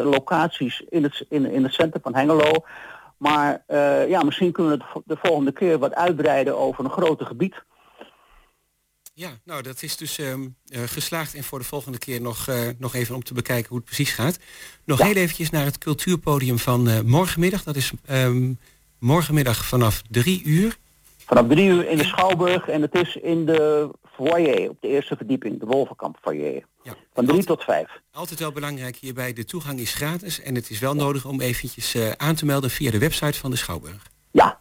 [0.04, 2.52] locaties in het, in, in het centrum van Hengelo.
[3.18, 3.64] Maar
[4.08, 7.56] ja, misschien kunnen we het de volgende keer wat uitbreiden over een groter gebied.
[9.20, 10.34] Ja, nou dat is dus uh,
[10.70, 13.86] geslaagd en voor de volgende keer nog, uh, nog even om te bekijken hoe het
[13.86, 14.38] precies gaat.
[14.86, 17.64] Nog heel eventjes naar het cultuurpodium van uh, morgenmiddag.
[17.64, 18.60] Dat is um,
[19.00, 20.78] morgenmiddag vanaf drie uur.
[21.26, 25.16] Vanaf drie uur in de Schouwburg en het is in de foyer, op de eerste
[25.16, 26.66] verdieping, de Wolvenkamp foyer.
[26.84, 26.96] Ja.
[27.14, 27.90] Van drie tot vijf.
[28.12, 31.96] Altijd wel belangrijk hierbij, de toegang is gratis en het is wel nodig om eventjes
[32.18, 34.08] aan te melden via de website van de Schouwburg.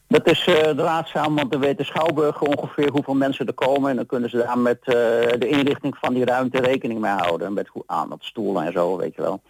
[0.09, 3.91] Dat is uh, de raadzaam, want dan weet de Schouwburg ongeveer hoeveel mensen er komen.
[3.91, 4.95] En dan kunnen ze daar met uh,
[5.39, 7.53] de inrichting van die ruimte rekening mee houden.
[7.53, 9.43] Met hoe aan op stoelen en zo, weet je wel.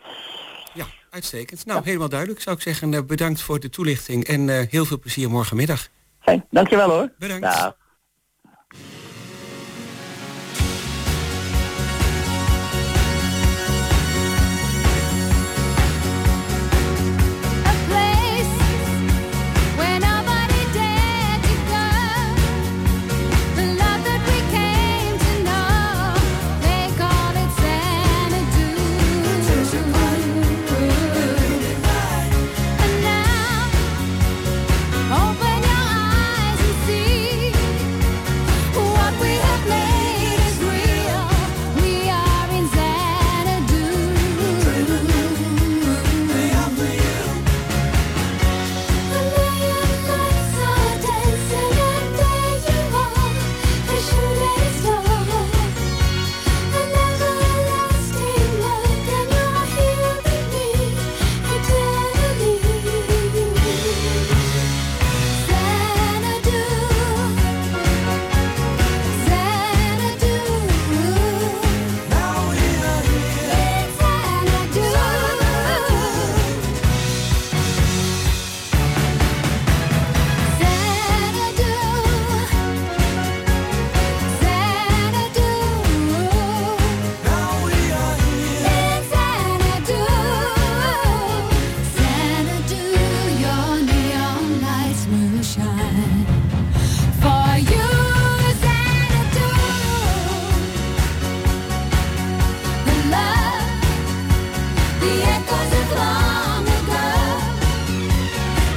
[0.74, 1.66] Ja, uitstekend.
[1.66, 2.92] Nou, helemaal duidelijk zou ik zeggen.
[2.92, 5.88] Uh, bedankt voor de toelichting en heel veel plezier morgenmiddag.
[6.20, 7.12] Fijn, dankjewel hoor.
[7.18, 7.44] Bedankt.
[7.44, 7.76] Ja.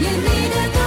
[0.01, 0.80] You need a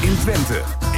[0.00, 0.91] Twente.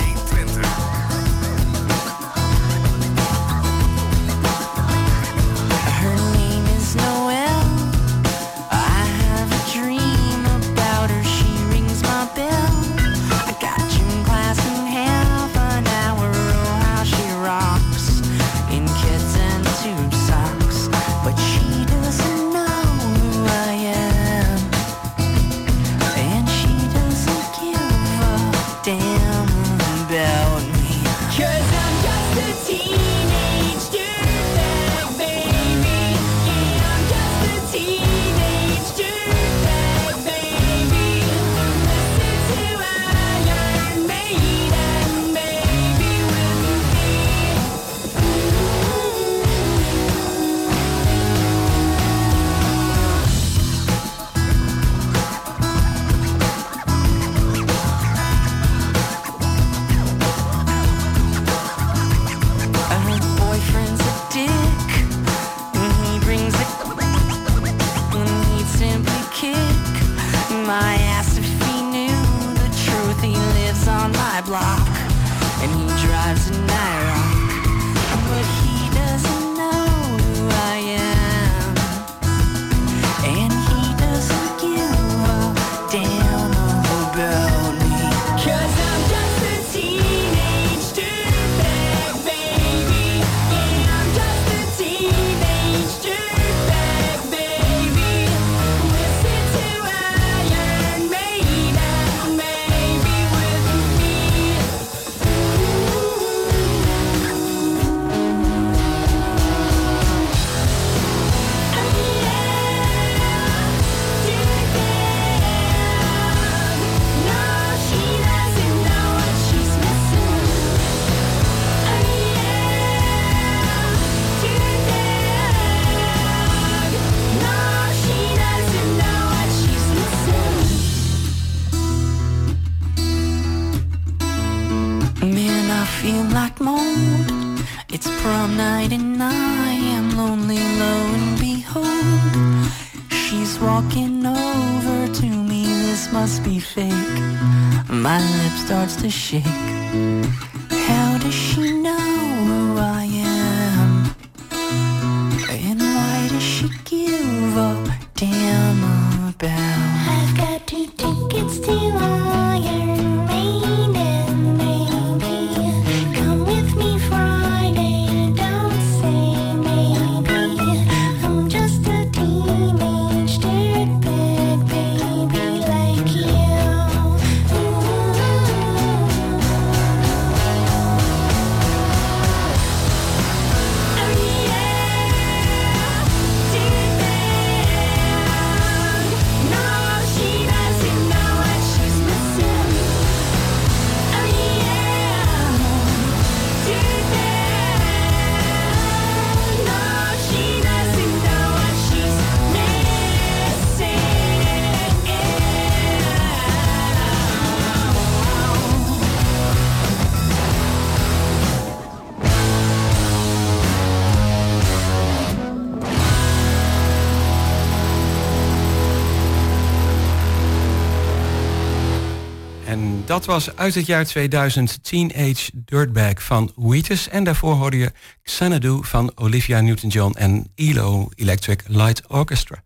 [223.07, 227.09] Dat was uit het jaar 2000 Teenage Dirtbag van Wheatus.
[227.09, 227.93] En daarvoor hoorde je
[228.23, 232.63] Xanadu van Olivia Newton-John en ELO Electric Light Orchestra.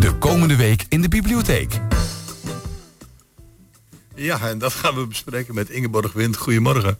[0.00, 1.80] De komende week in de bibliotheek.
[4.14, 6.36] Ja, en dat gaan we bespreken met Ingeborg Wind.
[6.36, 6.98] Goedemorgen.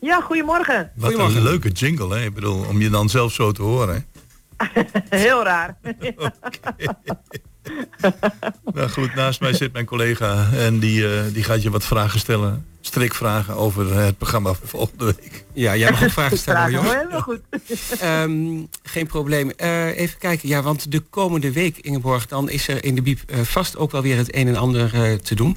[0.00, 0.90] Ja, goedemorgen.
[0.94, 2.24] Wat een leuke jingle, hè?
[2.24, 3.94] Ik bedoel, om je dan zelf zo te horen.
[3.94, 4.82] Hè?
[5.18, 5.78] Heel raar.
[8.74, 12.18] nou goed, naast mij zit mijn collega en die, eh, die gaat je wat vragen
[12.18, 12.66] stellen.
[12.80, 15.44] Strikvragen over het programma voor volgende week.
[15.52, 16.70] Ja, jij mag ook vragen stellen.
[16.70, 16.96] Vragen, hoor.
[16.96, 17.40] helemaal goed.
[18.00, 19.50] Ehm, geen probleem.
[19.50, 23.20] Eh, even kijken, ja, want de komende week, Ingeborg, dan is er in de Biep
[23.26, 25.56] eh, vast ook wel weer het een en ander eh, te doen.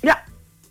[0.00, 0.24] Ja.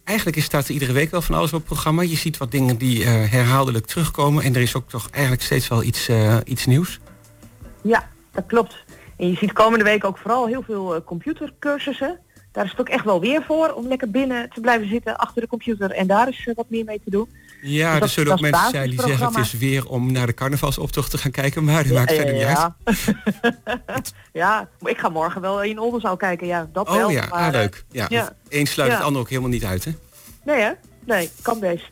[0.05, 2.01] Eigenlijk is staat er iedere week wel van alles op het programma.
[2.01, 4.43] Je ziet wat dingen die eh, herhaaldelijk terugkomen.
[4.43, 6.99] En er is ook toch eigenlijk steeds wel iets, eh, iets nieuws.
[7.83, 8.84] Ja, dat klopt.
[9.17, 12.19] En je ziet komende week ook vooral heel veel eh, computercursussen.
[12.51, 15.41] Daar is het ook echt wel weer voor om lekker binnen te blijven zitten achter
[15.41, 17.29] de computer en daar is eh, wat meer mee te doen.
[17.61, 20.33] Ja, Dus er zullen ook mensen zijn die zeggen het is weer om naar de
[20.33, 21.63] carnavalsoptocht te gaan kijken.
[21.63, 22.57] Maar dat maakt Ja, verder niet uit.
[22.57, 22.75] ja.
[24.41, 26.47] ja, maar ik ga morgen wel in Oldenzaal kijken.
[26.47, 27.09] Ja, dat Oh wel.
[27.09, 27.83] ja, maar, ah, eh, leuk.
[27.91, 28.33] Ja, ja.
[28.49, 28.97] Eén sluit Ja.
[28.97, 29.91] het ander ook helemaal niet uit, hè?
[30.43, 30.71] Nee hè?
[31.05, 31.87] Nee, kan best.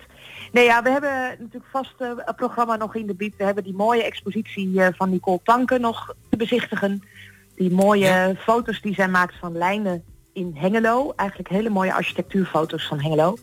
[0.54, 3.36] Nee ja, we hebben natuurlijk vast eh, een programma nog in de bied.
[3.38, 7.04] We hebben die mooie expositie eh, van Nicole Tanke nog te bezichtigen.
[7.56, 11.14] Die mooie foto's die zij maakt van lijnen in Hengelo.
[11.16, 13.38] Eigenlijk hele mooie architectuurfoto's van Hengelo.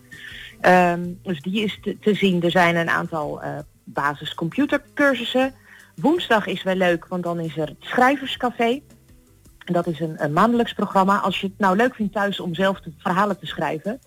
[0.61, 2.43] Ehm, dus die is te, te zien.
[2.43, 5.55] Er zijn een aantal eh basiscomputercursussen.
[5.97, 8.81] Woensdag is wel leuk, want dan is er het Schrijverscafé.
[9.65, 11.19] En dat is een, een maandelijks programma.
[11.19, 14.01] Als je het nou leuk vindt thuis om zelf de verhalen te schrijven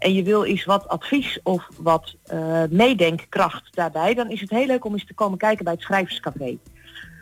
[0.00, 4.66] en je wil eens wat advies of wat eh, meedenkkracht daarbij, dan is het heel
[4.66, 6.58] leuk om eens te komen kijken bij het Schrijverscafé.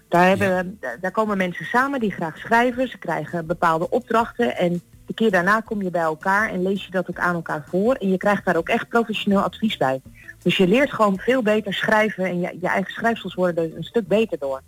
[0.08, 4.82] Daar, hebben, daar- daar komen mensen samen die graag schrijven, ze krijgen bepaalde opdrachten en
[5.06, 7.94] de keer daarna kom je bij elkaar en lees je dat ook aan elkaar voor
[7.94, 10.00] en je krijgt daar ook echt professioneel advies bij.
[10.42, 13.84] Dus je leert gewoon veel beter schrijven en je, je eigen schrijfsels worden er een
[13.84, 14.60] stuk beter door.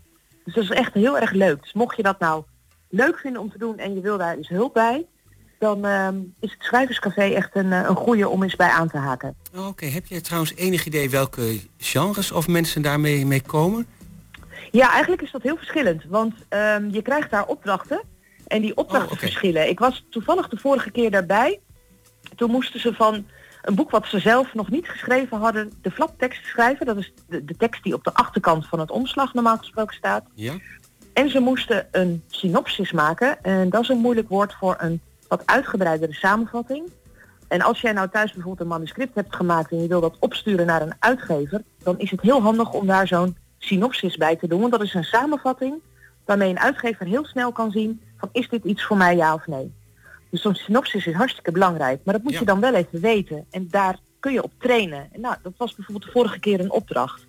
[0.45, 1.63] Dus dat is echt heel erg leuk.
[1.63, 2.45] Dus mocht je dat nou
[2.89, 5.07] leuk vinden om te doen en je wil daar dus hulp bij,
[5.61, 8.97] dan ehm, is het Schrijverscafé echt een, eh, een goede om eens bij aan te
[8.97, 9.35] haken.
[9.57, 13.87] Oh, Oké, heb je trouwens enig idee welke genres of mensen daarmee mee komen?
[14.71, 18.03] Ja, eigenlijk is dat heel verschillend, want ehm, je krijgt daar opdrachten
[18.47, 19.69] en die opdrachten verschillen.
[19.69, 21.61] Ik was toevallig de vorige keer daarbij.
[22.37, 23.27] Toen moesten ze van
[23.63, 26.87] een boek wat ze zelf nog niet geschreven hadden, de flaptekst schrijven.
[26.87, 30.25] Dat is de, de tekst die op de achterkant van het omslag normaal gesproken staat.
[30.35, 30.55] Ja.
[31.13, 33.43] En ze moesten een synopsis maken.
[33.45, 35.01] En dat is een moeilijk woord voor een
[35.31, 36.91] wat uitgebreidere samenvatting.
[37.49, 40.66] En als jij nou thuis bijvoorbeeld een manuscript hebt gemaakt en je wil dat opsturen
[40.66, 44.61] naar een uitgever, dan is het heel handig om daar zo'n synopsis bij te doen.
[44.61, 45.74] Want dat is een samenvatting
[46.24, 49.47] waarmee een uitgever heel snel kan zien van is dit iets voor mij ja of
[49.47, 49.72] nee.
[50.31, 52.01] Dus zo'n synopsis is hartstikke belangrijk.
[52.05, 53.47] Maar dat moet je dan wel even weten.
[53.51, 55.09] En daar kun je op trainen.
[55.12, 57.26] En nou, dat was bijvoorbeeld de vorige keer een opdracht.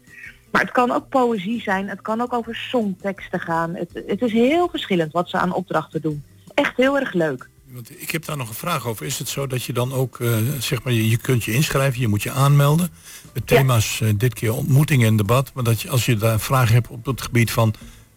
[0.52, 1.90] Maar het kan ook poëzie zijn.
[1.90, 3.76] Het kan ook over songteksten gaan.
[3.76, 6.24] Het, het is heel verschillend wat ze aan opdrachten doen.
[6.54, 7.50] Echt heel erg leuk.
[7.74, 9.06] Want ik heb daar nog een vraag over.
[9.06, 12.08] Is het zo dat je dan ook, eh, zeg maar, je, kunt je inschrijven, je
[12.08, 12.90] moet je aanmelden.
[13.34, 15.52] Het thema is eh, dit keer ontmoeting en debat.
[15.54, 17.74] Maar dat je, als je daar vragen hebt op het gebied van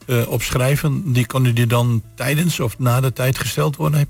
[0.06, 4.08] eh opschrijven, die kunnen die dan tijdens of na de tijd gesteld worden?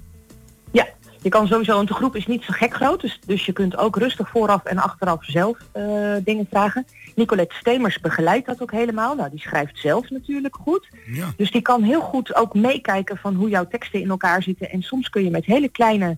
[0.72, 0.88] Ja,
[1.24, 3.00] je kan sowieso, want de groep is niet zo gek groot.
[3.00, 6.86] Dus, dus je kunt ook rustig vooraf en achteraf zelf eh, dingen vragen.
[7.14, 9.14] Nicolette Stemers begeleidt dat ook helemaal.
[9.14, 10.88] Nou, die schrijft zelf natuurlijk goed.
[11.06, 11.32] Ja.
[11.36, 14.70] Dus die kan heel goed ook meekijken van hoe jouw teksten in elkaar zitten.
[14.70, 16.16] En soms kun je met hele kleine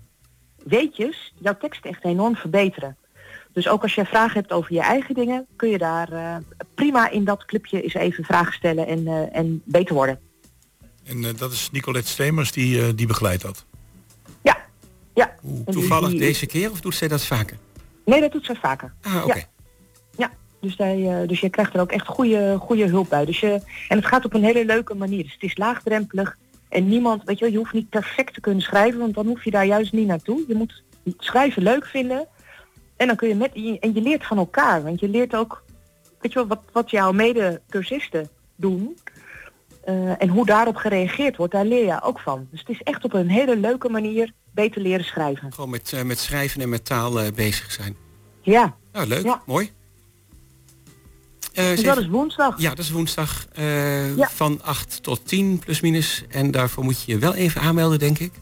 [0.64, 2.96] weetjes jouw teksten echt enorm verbeteren.
[3.52, 6.36] Dus ook als je vragen hebt over je eigen dingen, kun je daar eh,
[6.74, 10.20] prima in dat clubje eens even vragen stellen en, eh, en beter worden.
[11.04, 13.65] En dat is Nicolette Stemers die, die begeleidt dat.
[15.16, 15.34] Ja.
[15.70, 17.56] Toevallig die- deze keer of doet zij dat vaker?
[18.04, 18.92] Nee, dat doet zij vaker.
[19.02, 19.34] Ah, oké.
[19.36, 19.44] Ja.
[20.16, 23.24] Ja, dus, hij, eh, dus je krijgt er ook echt goede, goede hulp bij.
[23.24, 25.22] Dus je, en het gaat op een hele leuke manier.
[25.22, 26.36] Dus het is laagdrempelig.
[26.68, 29.44] En niemand, weet je wel, je hoeft niet perfect te kunnen schrijven, want dan hoef
[29.44, 30.44] je daar juist niet naartoe.
[30.48, 30.82] Je moet
[31.18, 32.26] schrijven leuk vinden.
[32.96, 34.82] En dan kun je met, en je leert van elkaar.
[34.82, 35.62] Want je leert ook,
[36.20, 38.96] weet je wel, wat, wat jouw mede-cursisten doen.
[39.84, 42.46] eh, en hoe daarop gereageerd wordt, daar leer je ook van.
[42.50, 45.52] Dus het is echt op een hele leuke manier beter leren schrijven.
[45.52, 47.96] Gewoon met, eh, met schrijven en met taal eh, bezig zijn.
[48.42, 48.76] Ja.
[48.92, 49.24] Nou, leuk.
[49.24, 49.42] Ja.
[49.46, 49.70] Mooi.
[51.54, 52.60] Eh, Dus dat is woensdag.
[52.60, 53.46] Ja, dat is woensdag
[54.16, 54.28] Ja.
[54.28, 56.24] van 8 tot 10 plus minus.
[56.28, 58.32] En daarvoor moet je je wel even aanmelden, denk ik.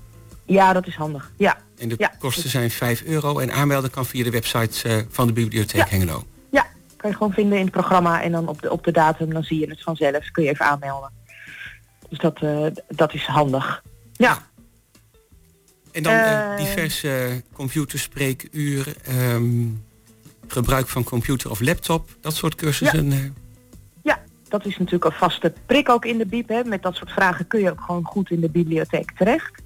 [0.44, 1.32] Ja, dat is handig.
[1.36, 1.58] Ja.
[1.78, 2.12] En de Ja.
[2.18, 3.38] kosten zijn 5 euro.
[3.38, 6.24] En aanmelden kan via de website van de Bibliotheek Hengelo.
[6.50, 9.32] Ja, kan je gewoon vinden in het programma en dan op de, op de datum,
[9.32, 10.30] dan zie je het vanzelf.
[10.30, 11.10] Kun je even aanmelden.
[12.08, 12.40] Dus dat,
[12.88, 13.82] dat is handig.
[14.12, 14.46] Ja.
[15.94, 19.66] En dan uh, Eh, diverse computerspreekuren, ehm,
[20.46, 23.12] gebruik van computer of laptop, dat soort cursussen.
[23.12, 23.18] eh.
[24.02, 26.48] Ja, dat is natuurlijk een vaste prik ook in de bieb.
[26.48, 26.64] Hè.
[26.64, 29.62] Met dat soort vragen kun je ook gewoon goed in de bibliotheek terecht.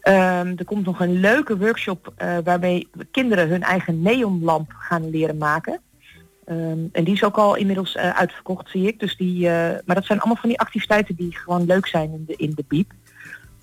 [0.00, 5.36] Ehm, er komt nog een leuke workshop eh, waarmee kinderen hun eigen neonlamp gaan leren
[5.36, 5.80] maken.
[6.44, 9.00] Ehm, en die is ook al inmiddels eh, uitverkocht, zie ik.
[9.00, 12.24] Dus die, eh, maar dat zijn allemaal van die activiteiten die gewoon leuk zijn in
[12.26, 12.92] de, in de bieb.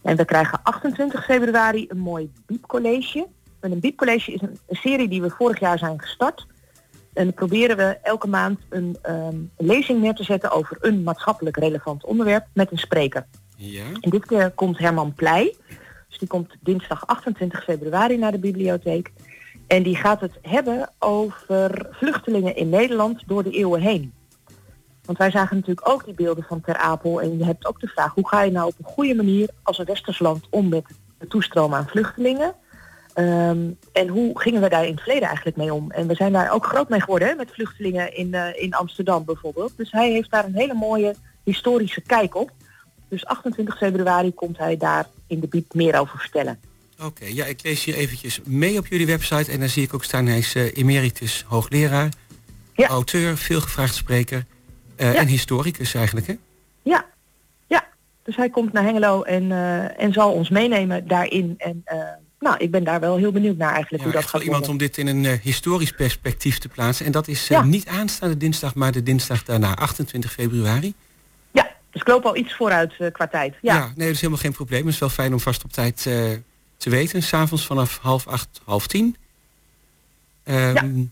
[0.10, 3.28] En we krijgen 28 februari een mooi biebcollege.
[3.60, 6.46] En een biebcollege is een, een serie die we vorig jaar zijn gestart.
[7.14, 11.58] En dan proberen we elke maand een ehm, lezing neer te zetten over een maatschappelijk
[11.58, 13.26] relevant onderwerp met een spreker.
[13.56, 13.84] Ja.
[14.02, 15.56] En dit keer komt Herman Pleij.
[16.08, 19.12] Dus die komt dinsdag 28 februari naar de bibliotheek.
[19.68, 24.14] En die gaat het hebben over vluchtelingen in Nederland door de eeuwen heen.
[25.10, 27.22] Want wij zagen natuurlijk ook die beelden van Ter Apel.
[27.22, 29.78] En je hebt ook de vraag, hoe ga je nou op een goede manier als
[29.78, 30.86] een westers land om met
[31.18, 32.56] de toestroom aan vluchtelingen?
[33.14, 33.60] Ehm,
[33.92, 35.92] en hoe gingen we daar in het verleden eigenlijk mee om?
[35.92, 39.26] En we zijn daar ook groot mee geworden hè, met vluchtelingen in, eh, in Amsterdam
[39.26, 39.74] bijvoorbeeld.
[39.78, 42.52] Dus hij heeft daar een hele mooie historische kijk op.
[43.08, 46.60] Dus 28 februari komt hij daar in de biep meer over vertellen.
[47.04, 50.04] Oké, ja, ik lees hier eventjes mee op jullie website en dan zie ik ook
[50.04, 52.10] staan, hij is eh, emeritus hoogleraar,
[52.76, 54.46] auteur, veelgevraagd spreker
[55.00, 55.20] eh, Ja.
[55.20, 56.38] en historicus eigenlijk, hè?
[56.82, 57.06] Ja,
[57.68, 57.88] ja.
[58.24, 61.56] Dus hij komt naar Hengelo en, eh, en zal ons meenemen daarin.
[61.58, 61.98] En eh,
[62.40, 64.72] nou, ik ben daar wel heel benieuwd naar eigenlijk hoe dat gaat iemand worden.
[64.72, 67.06] om dit in een historisch perspectief te plaatsen.
[67.06, 70.94] En dat is eh, niet aanstaande dinsdag, maar de dinsdag daarna, 28 februari.
[71.92, 73.56] Dus ik loop al iets vooruit qua tijd.
[73.62, 73.80] Ja.
[73.80, 74.86] nee, dat is helemaal geen probleem.
[74.86, 76.02] Het is wel fijn om vast op tijd
[76.78, 77.24] te weten.
[77.24, 79.16] S'avonds vanaf half acht, half tien.
[80.44, 81.04] Ehm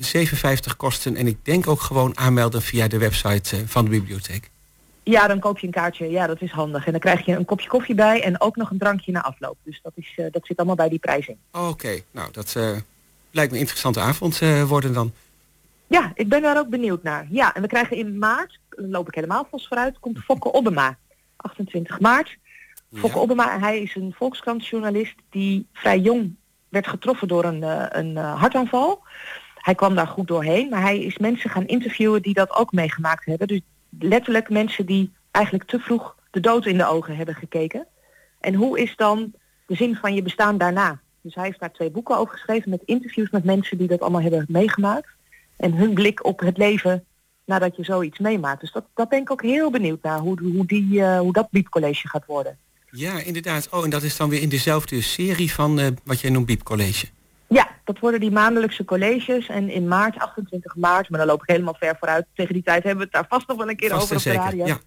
[0.00, 1.16] 7,50 kosten.
[1.16, 4.50] En ik denk ook gewoon aanmelden via de website eh, van de bibliotheek.
[5.02, 6.10] ja, dan koop je een kaartje.
[6.10, 6.86] Ja, dat is handig.
[6.86, 9.56] En dan krijg je een kopje koffie bij en ook nog een drankje na afloop.
[9.62, 11.36] Dus dat, is, eh, dat zit allemaal bij die prijzing.
[11.52, 12.70] Oké, nou dat eh,
[13.30, 15.12] lijkt me een interessante avond eh, worden dan.
[15.86, 17.26] Ja, ik ben daar ook benieuwd naar.
[17.30, 20.98] Ja, en we krijgen in maart, dan loop ik helemaal vast vooruit, komt Fokke Obbema.
[21.36, 22.36] 28 maart.
[22.94, 26.36] Fokke Obbema, hij is een Volkskrantjournalist die vrij jong
[26.68, 27.62] werd getroffen door een,
[27.98, 29.02] een hartaanval.
[29.64, 33.24] Hij kwam daar goed doorheen, maar hij is mensen gaan interviewen die dat ook meegemaakt
[33.24, 33.46] hebben.
[33.48, 33.60] Dus
[33.98, 37.86] letterlijk mensen die eigenlijk te vroeg de dood in de ogen hebben gekeken.
[38.40, 39.32] En hoe is dan
[39.66, 41.00] de zin van je bestaan daarna?
[41.20, 44.20] Dus hij heeft daar twee boeken over geschreven met interviews met mensen die dat allemaal
[44.20, 45.08] hebben meegemaakt.
[45.56, 47.04] En hun blik op het leven
[47.44, 48.60] nadat je zoiets meemaakt.
[48.60, 51.50] Dus dat, dat ben ik ook heel benieuwd naar, hoe, hoe, die, eh, hoe dat
[51.50, 52.58] biepcollege gaat worden.
[52.90, 53.68] Ja, inderdaad.
[53.70, 56.62] Oh, en dat is dan weer in dezelfde serie van eh, wat jij noemt Biep
[56.62, 57.06] College.
[57.54, 59.48] Ja, dat worden die maandelijkse colleges.
[59.48, 62.26] En in maart, 28 maart, maar dan loop ik helemaal ver vooruit.
[62.34, 64.22] Tegen die tijd hebben we het daar vast nog wel een keer Vast over op
[64.22, 64.66] de zeker, radio.
[64.66, 64.78] ja.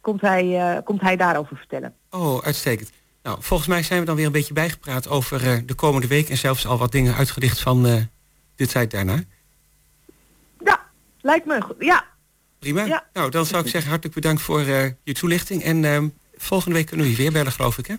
[0.00, 1.94] Komt, hij, eh, komt hij daarover vertellen.
[2.10, 2.90] Oh, uitstekend.
[3.22, 6.28] Nou, volgens mij zijn we dan weer een beetje bijgepraat over eh, de komende week...
[6.28, 7.96] en zelfs al wat dingen uitgelicht van eh,
[8.56, 9.22] de tijd daarna.
[11.20, 11.76] Lijkt me goed.
[11.78, 12.04] Ja,
[12.58, 13.04] Prima.
[13.12, 15.62] Nou, dan zou ik zeggen hartelijk bedankt voor je toelichting.
[15.62, 17.94] En ehm, volgende week kunnen we je weer bellen, geloof ik, hè?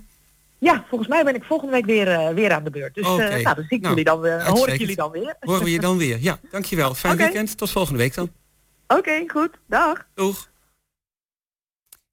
[0.66, 2.96] Ja, volgens mij ben ik volgende week weer, eh, weer aan de beurt.
[2.96, 5.36] Dus eh, nou, dan zie ik Nou, jullie dan weer, hoor ik jullie dan weer.
[5.40, 6.18] Horen we je dan weer.
[6.22, 6.94] Ja, dankjewel.
[6.94, 7.58] Fijn weekend.
[7.58, 8.32] Tot volgende week dan.
[8.88, 9.50] Oké, goed.
[9.68, 10.06] Dag.
[10.14, 10.50] Doeg.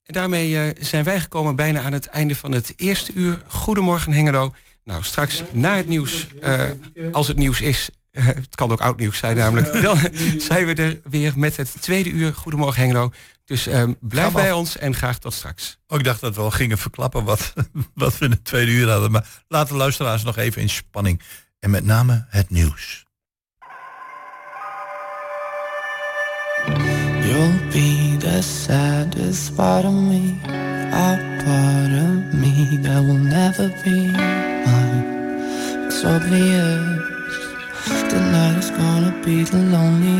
[0.03, 3.41] En daarmee eh, zijn wij gekomen bijna aan het einde van het eerste uur.
[3.47, 4.53] Goedemorgen Hengelo.
[4.83, 6.27] Nou, straks na het nieuws,
[7.11, 9.97] als het nieuws is, het kan ook oud nieuws zijn namelijk, dan
[10.37, 13.11] zijn we er weer met het tweede uur Goedemorgen Hengelo.
[13.45, 14.57] Dus ehm, blijf Gaan bij af.
[14.57, 15.77] ons en graag tot straks.
[15.87, 17.53] Oh, ik dacht dat we al gingen verklappen wat,
[17.93, 19.11] wat we in het tweede uur hadden.
[19.11, 21.21] Maar laten de luisteraars nog even in spanning.
[21.59, 23.05] En met name het nieuws.
[27.23, 30.33] You'll be the saddest part of me,
[30.93, 34.11] a part of me that will never be
[34.65, 35.85] mine.
[35.85, 36.81] It's obvious
[38.09, 40.12] tonight is gonna be the loneliest.